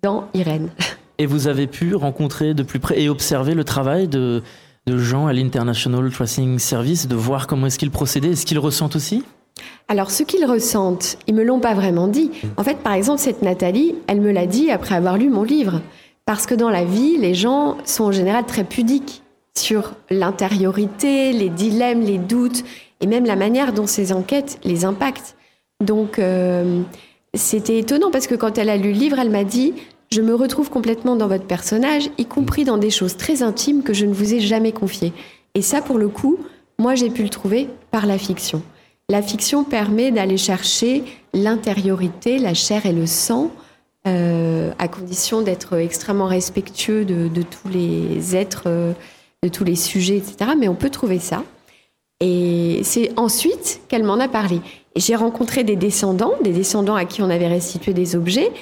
[0.01, 0.69] dans Irène.
[1.17, 4.43] Et vous avez pu rencontrer de plus près et observer le travail de,
[4.85, 8.95] de gens à l'International Tracing Service, de voir comment est-ce qu'ils procédaient, est-ce qu'ils ressentent
[8.95, 9.23] aussi?
[9.87, 12.31] Alors, ce qu'ils ressentent, ils me l'ont pas vraiment dit.
[12.57, 15.81] En fait, par exemple, cette Nathalie, elle me l'a dit après avoir lu mon livre.
[16.25, 19.21] Parce que dans la vie, les gens sont en général très pudiques
[19.57, 22.63] sur l'intériorité, les dilemmes, les doutes,
[22.99, 25.35] et même la manière dont ces enquêtes les impactent.
[25.83, 26.81] Donc, euh,
[27.33, 29.73] c'était étonnant parce que quand elle a lu le livre, elle m'a dit
[30.15, 33.93] Je me retrouve complètement dans votre personnage, y compris dans des choses très intimes que
[33.93, 35.11] je ne vous ai jamais confiées.
[35.55, 36.37] Et ça, pour le coup,
[36.79, 38.61] moi, j'ai pu le trouver par la fiction.
[39.09, 41.03] La fiction permet d'aller chercher
[41.33, 43.51] l'intériorité, la chair et le sang,
[44.07, 48.93] euh, à condition d'être extrêmement respectueux de, tous les êtres, euh,
[49.43, 50.51] de tous les sujets, etc.
[50.57, 51.43] Mais on peut trouver ça.
[52.21, 54.61] Et c'est ensuite qu'elle m'en a parlé.
[54.95, 58.53] J'ai rencontré des descendants, des descendants à qui on avait restitué des objets,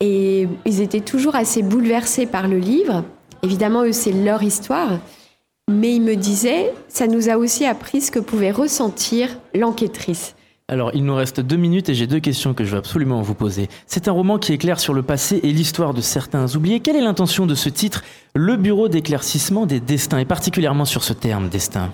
[0.00, 3.04] et ils étaient toujours assez bouleversés par le livre.
[3.42, 4.98] Évidemment, eux, c'est leur histoire.
[5.70, 10.34] Mais ils me disaient, ça nous a aussi appris ce que pouvait ressentir l'enquêtrice.
[10.68, 13.34] Alors, il nous reste deux minutes et j'ai deux questions que je veux absolument vous
[13.34, 13.68] poser.
[13.86, 16.78] C'est un roman qui éclaire sur le passé et l'histoire de certains oubliés.
[16.78, 21.12] Quelle est l'intention de ce titre Le Bureau d'éclaircissement des destins, et particulièrement sur ce
[21.12, 21.92] terme, destin?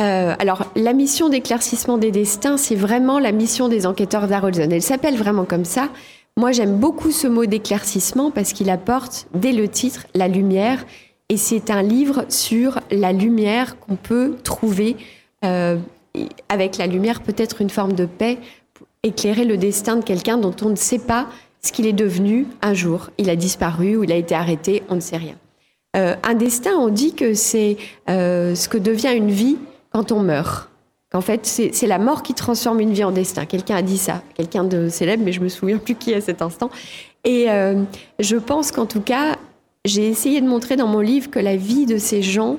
[0.00, 4.72] Euh, alors, la mission d'éclaircissement des destins, c'est vraiment la mission des enquêteurs d'Arolsen.
[4.72, 5.88] Elle s'appelle vraiment comme ça.
[6.36, 10.84] Moi, j'aime beaucoup ce mot d'éclaircissement parce qu'il apporte, dès le titre, la lumière.
[11.28, 14.96] Et c'est un livre sur la lumière qu'on peut trouver.
[15.44, 15.78] euh,
[16.48, 18.38] avec la lumière, peut-être une forme de paix,
[19.02, 21.28] éclairer le destin de quelqu'un dont on ne sait pas
[21.60, 23.10] ce qu'il est devenu un jour.
[23.18, 25.36] Il a disparu ou il a été arrêté, on ne sait rien.
[25.96, 27.76] Euh, un destin, on dit que c'est
[28.08, 29.56] euh, ce que devient une vie
[29.92, 30.70] quand on meurt.
[31.14, 33.46] Qu'en fait, c'est c'est la mort qui transforme une vie en destin.
[33.46, 36.42] Quelqu'un a dit ça, quelqu'un de célèbre, mais je me souviens plus qui à cet
[36.42, 36.70] instant.
[37.22, 37.84] Et euh,
[38.18, 39.36] je pense qu'en tout cas,
[39.84, 42.56] j'ai essayé de montrer dans mon livre que la vie de ces gens,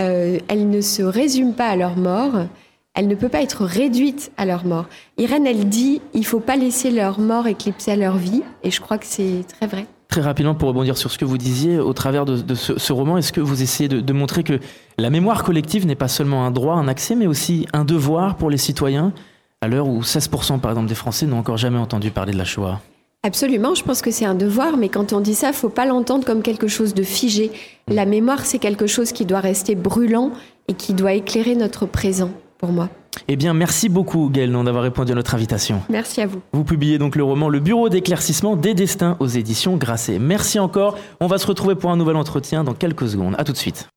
[0.00, 2.46] euh, elle ne se résume pas à leur mort.
[2.94, 4.86] Elle ne peut pas être réduite à leur mort.
[5.18, 8.96] Irène, elle dit, il faut pas laisser leur mort éclipser leur vie, et je crois
[8.96, 9.84] que c'est très vrai.
[10.12, 12.92] Très rapidement, pour rebondir sur ce que vous disiez, au travers de, de ce, ce
[12.92, 14.60] roman, est-ce que vous essayez de, de montrer que
[14.98, 18.50] la mémoire collective n'est pas seulement un droit, un accès, mais aussi un devoir pour
[18.50, 19.14] les citoyens,
[19.62, 22.44] à l'heure où 16% par exemple des Français n'ont encore jamais entendu parler de la
[22.44, 22.82] Shoah?
[23.22, 26.26] Absolument, je pense que c'est un devoir, mais quand on dit ça, faut pas l'entendre
[26.26, 27.50] comme quelque chose de figé.
[27.88, 30.32] La mémoire, c'est quelque chose qui doit rester brûlant
[30.68, 32.32] et qui doit éclairer notre présent,
[32.62, 32.88] pour moi.
[33.28, 35.82] Eh bien, merci beaucoup Gaël Non d'avoir répondu à notre invitation.
[35.90, 36.40] Merci à vous.
[36.52, 40.20] Vous publiez donc le roman Le Bureau d'éclaircissement des destins aux éditions Grasset.
[40.20, 40.96] Merci encore.
[41.20, 43.34] On va se retrouver pour un nouvel entretien dans quelques secondes.
[43.36, 43.91] À tout de suite.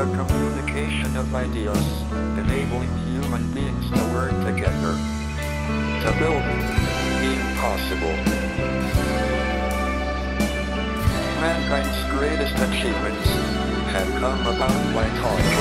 [0.00, 1.86] The communication of ideas,
[2.38, 4.96] enabling human beings to work together
[6.00, 6.42] to build
[7.20, 8.16] the impossible.
[11.42, 13.28] Mankind's greatest achievements
[13.92, 15.60] have come about by talking.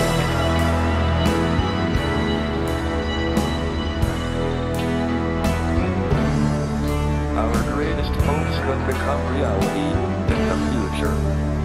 [7.36, 9.88] Our greatest hopes will become reality
[10.32, 11.59] in the future.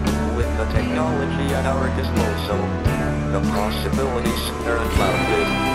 [0.45, 2.59] With the technology at our disposal,
[3.31, 5.74] the possibilities are unbounded.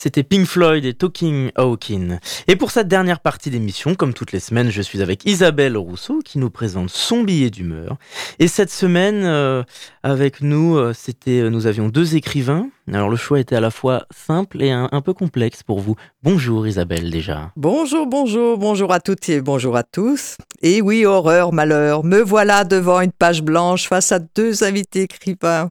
[0.00, 2.20] C'était Pink Floyd et Talking Hawkin.
[2.46, 6.20] Et pour cette dernière partie d'émission, comme toutes les semaines, je suis avec Isabelle Rousseau
[6.24, 7.96] qui nous présente son billet d'humeur.
[8.38, 9.64] Et cette semaine, euh,
[10.04, 12.68] avec nous, euh, c'était, euh, nous avions deux écrivains.
[12.92, 15.96] Alors le choix était à la fois simple et un, un peu complexe pour vous.
[16.22, 17.50] Bonjour Isabelle déjà.
[17.56, 20.36] Bonjour, bonjour, bonjour à toutes et bonjour à tous.
[20.62, 25.68] Et oui, horreur, malheur, me voilà devant une page blanche face à deux invités écrivains.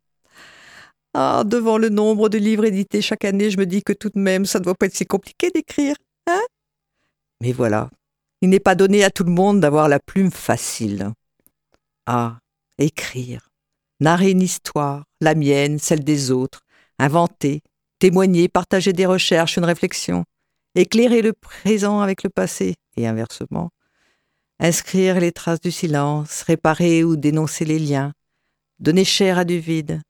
[1.20, 4.20] Ah, devant le nombre de livres édités chaque année, je me dis que tout de
[4.20, 5.95] même, ça ne doit pas être si compliqué d'écrire,
[6.28, 6.43] hein?
[7.41, 7.89] Mais voilà,
[8.43, 11.11] il n'est pas donné à tout le monde d'avoir la plume facile.
[12.05, 12.38] Ah,
[12.78, 13.49] écrire,
[13.99, 16.61] narrer une histoire, la mienne, celle des autres,
[16.99, 17.63] inventer,
[17.97, 20.24] témoigner, partager des recherches, une réflexion,
[20.76, 23.72] éclairer le présent avec le passé, et inversement,
[24.59, 28.13] inscrire les traces du silence, réparer ou dénoncer les liens,
[28.78, 30.03] donner chair à du vide,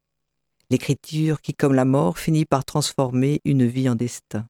[0.69, 4.47] l'écriture qui, comme la mort, finit par transformer une vie en destin.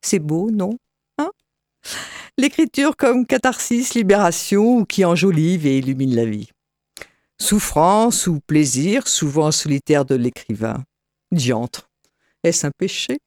[0.00, 0.78] C'est beau, non
[1.18, 1.30] hein?
[2.36, 6.50] L'écriture comme catharsis, libération, ou qui enjolive et illumine la vie.
[7.40, 10.84] Souffrance ou plaisir, souvent solitaire de l'écrivain.
[11.30, 11.88] Diantre,
[12.42, 13.18] est-ce un péché?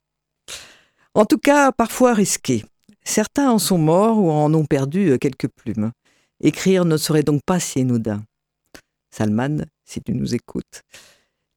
[1.13, 2.63] En tout cas, parfois risqué.
[3.03, 5.91] Certains en sont morts ou en ont perdu quelques plumes.
[6.39, 8.23] Écrire ne serait donc pas si anodin.
[9.11, 10.83] Salman, si tu nous écoutes,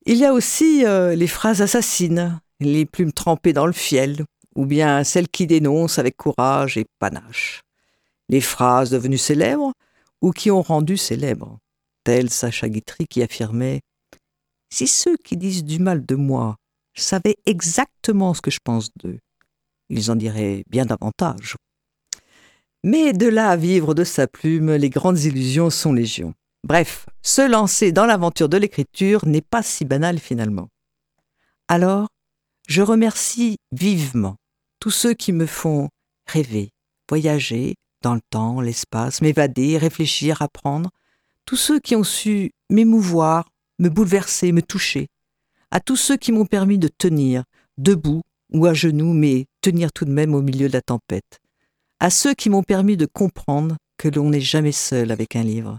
[0.06, 4.24] il y a aussi euh, les phrases assassines, les plumes trempées dans le fiel,
[4.54, 7.62] ou bien celles qui dénoncent avec courage et panache.
[8.28, 9.72] Les phrases devenues célèbres
[10.20, 11.58] ou qui ont rendu célèbres,
[12.04, 13.80] telle Sacha Guitry qui affirmait
[14.70, 16.56] Si ceux qui disent du mal de moi
[16.94, 19.18] savaient exactement ce que je pense d'eux,
[19.88, 21.56] ils en diraient bien davantage.
[22.82, 26.34] Mais de là à vivre de sa plume, les grandes illusions sont légion.
[26.64, 30.70] Bref, se lancer dans l'aventure de l'écriture n'est pas si banal finalement.
[31.68, 32.08] Alors,
[32.66, 34.36] je remercie vivement
[34.80, 35.90] tous ceux qui me font
[36.26, 36.70] rêver,
[37.06, 40.88] voyager dans le temps, l'espace, m'évader, réfléchir, apprendre,
[41.44, 45.08] tous ceux qui ont su m'émouvoir, me bouleverser, me toucher,
[45.70, 47.44] à tous ceux qui m'ont permis de tenir,
[47.76, 48.22] debout
[48.54, 51.40] ou à genoux, mais tenir tout de même au milieu de la tempête,
[52.00, 55.78] à ceux qui m'ont permis de comprendre que l'on n'est jamais seul avec un livre,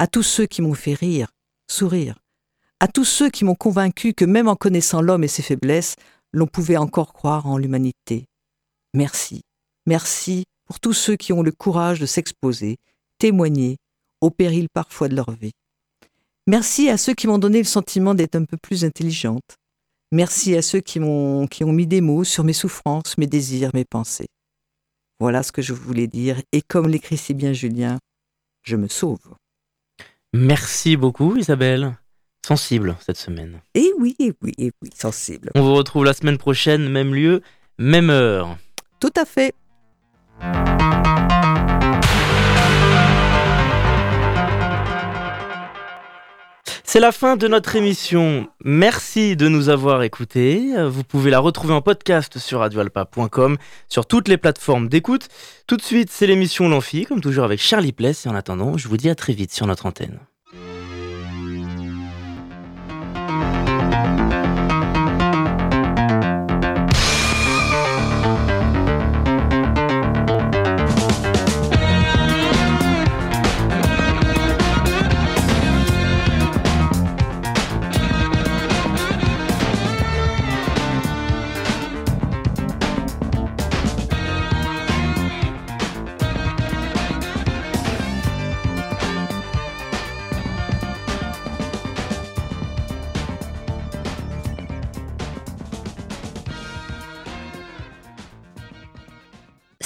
[0.00, 1.28] à tous ceux qui m'ont fait rire,
[1.70, 2.18] sourire,
[2.80, 5.96] à tous ceux qui m'ont convaincu que même en connaissant l'homme et ses faiblesses,
[6.32, 8.24] l'on pouvait encore croire en l'humanité.
[8.94, 9.42] Merci,
[9.84, 12.78] merci pour tous ceux qui ont le courage de s'exposer,
[13.18, 13.76] témoigner,
[14.22, 15.52] au péril parfois de leur vie.
[16.46, 19.58] Merci à ceux qui m'ont donné le sentiment d'être un peu plus intelligente.
[20.12, 23.70] Merci à ceux qui m'ont qui ont mis des mots sur mes souffrances, mes désirs,
[23.74, 24.28] mes pensées.
[25.18, 27.98] Voilà ce que je voulais dire, et comme l'écrit si bien Julien,
[28.62, 29.36] je me sauve.
[30.32, 31.96] Merci beaucoup Isabelle.
[32.46, 33.60] Sensible cette semaine.
[33.74, 35.50] Et oui, et oui, et oui, sensible.
[35.54, 37.42] On vous retrouve la semaine prochaine, même lieu,
[37.78, 38.56] même heure.
[38.98, 39.54] Tout à fait.
[46.92, 48.48] C'est la fin de notre émission.
[48.64, 50.72] Merci de nous avoir écoutés.
[50.88, 55.28] Vous pouvez la retrouver en podcast sur radioalpa.com, sur toutes les plateformes d'écoute.
[55.68, 58.26] Tout de suite, c'est l'émission L'Amphi, comme toujours avec Charlie Pless.
[58.26, 60.18] Et en attendant, je vous dis à très vite sur notre antenne.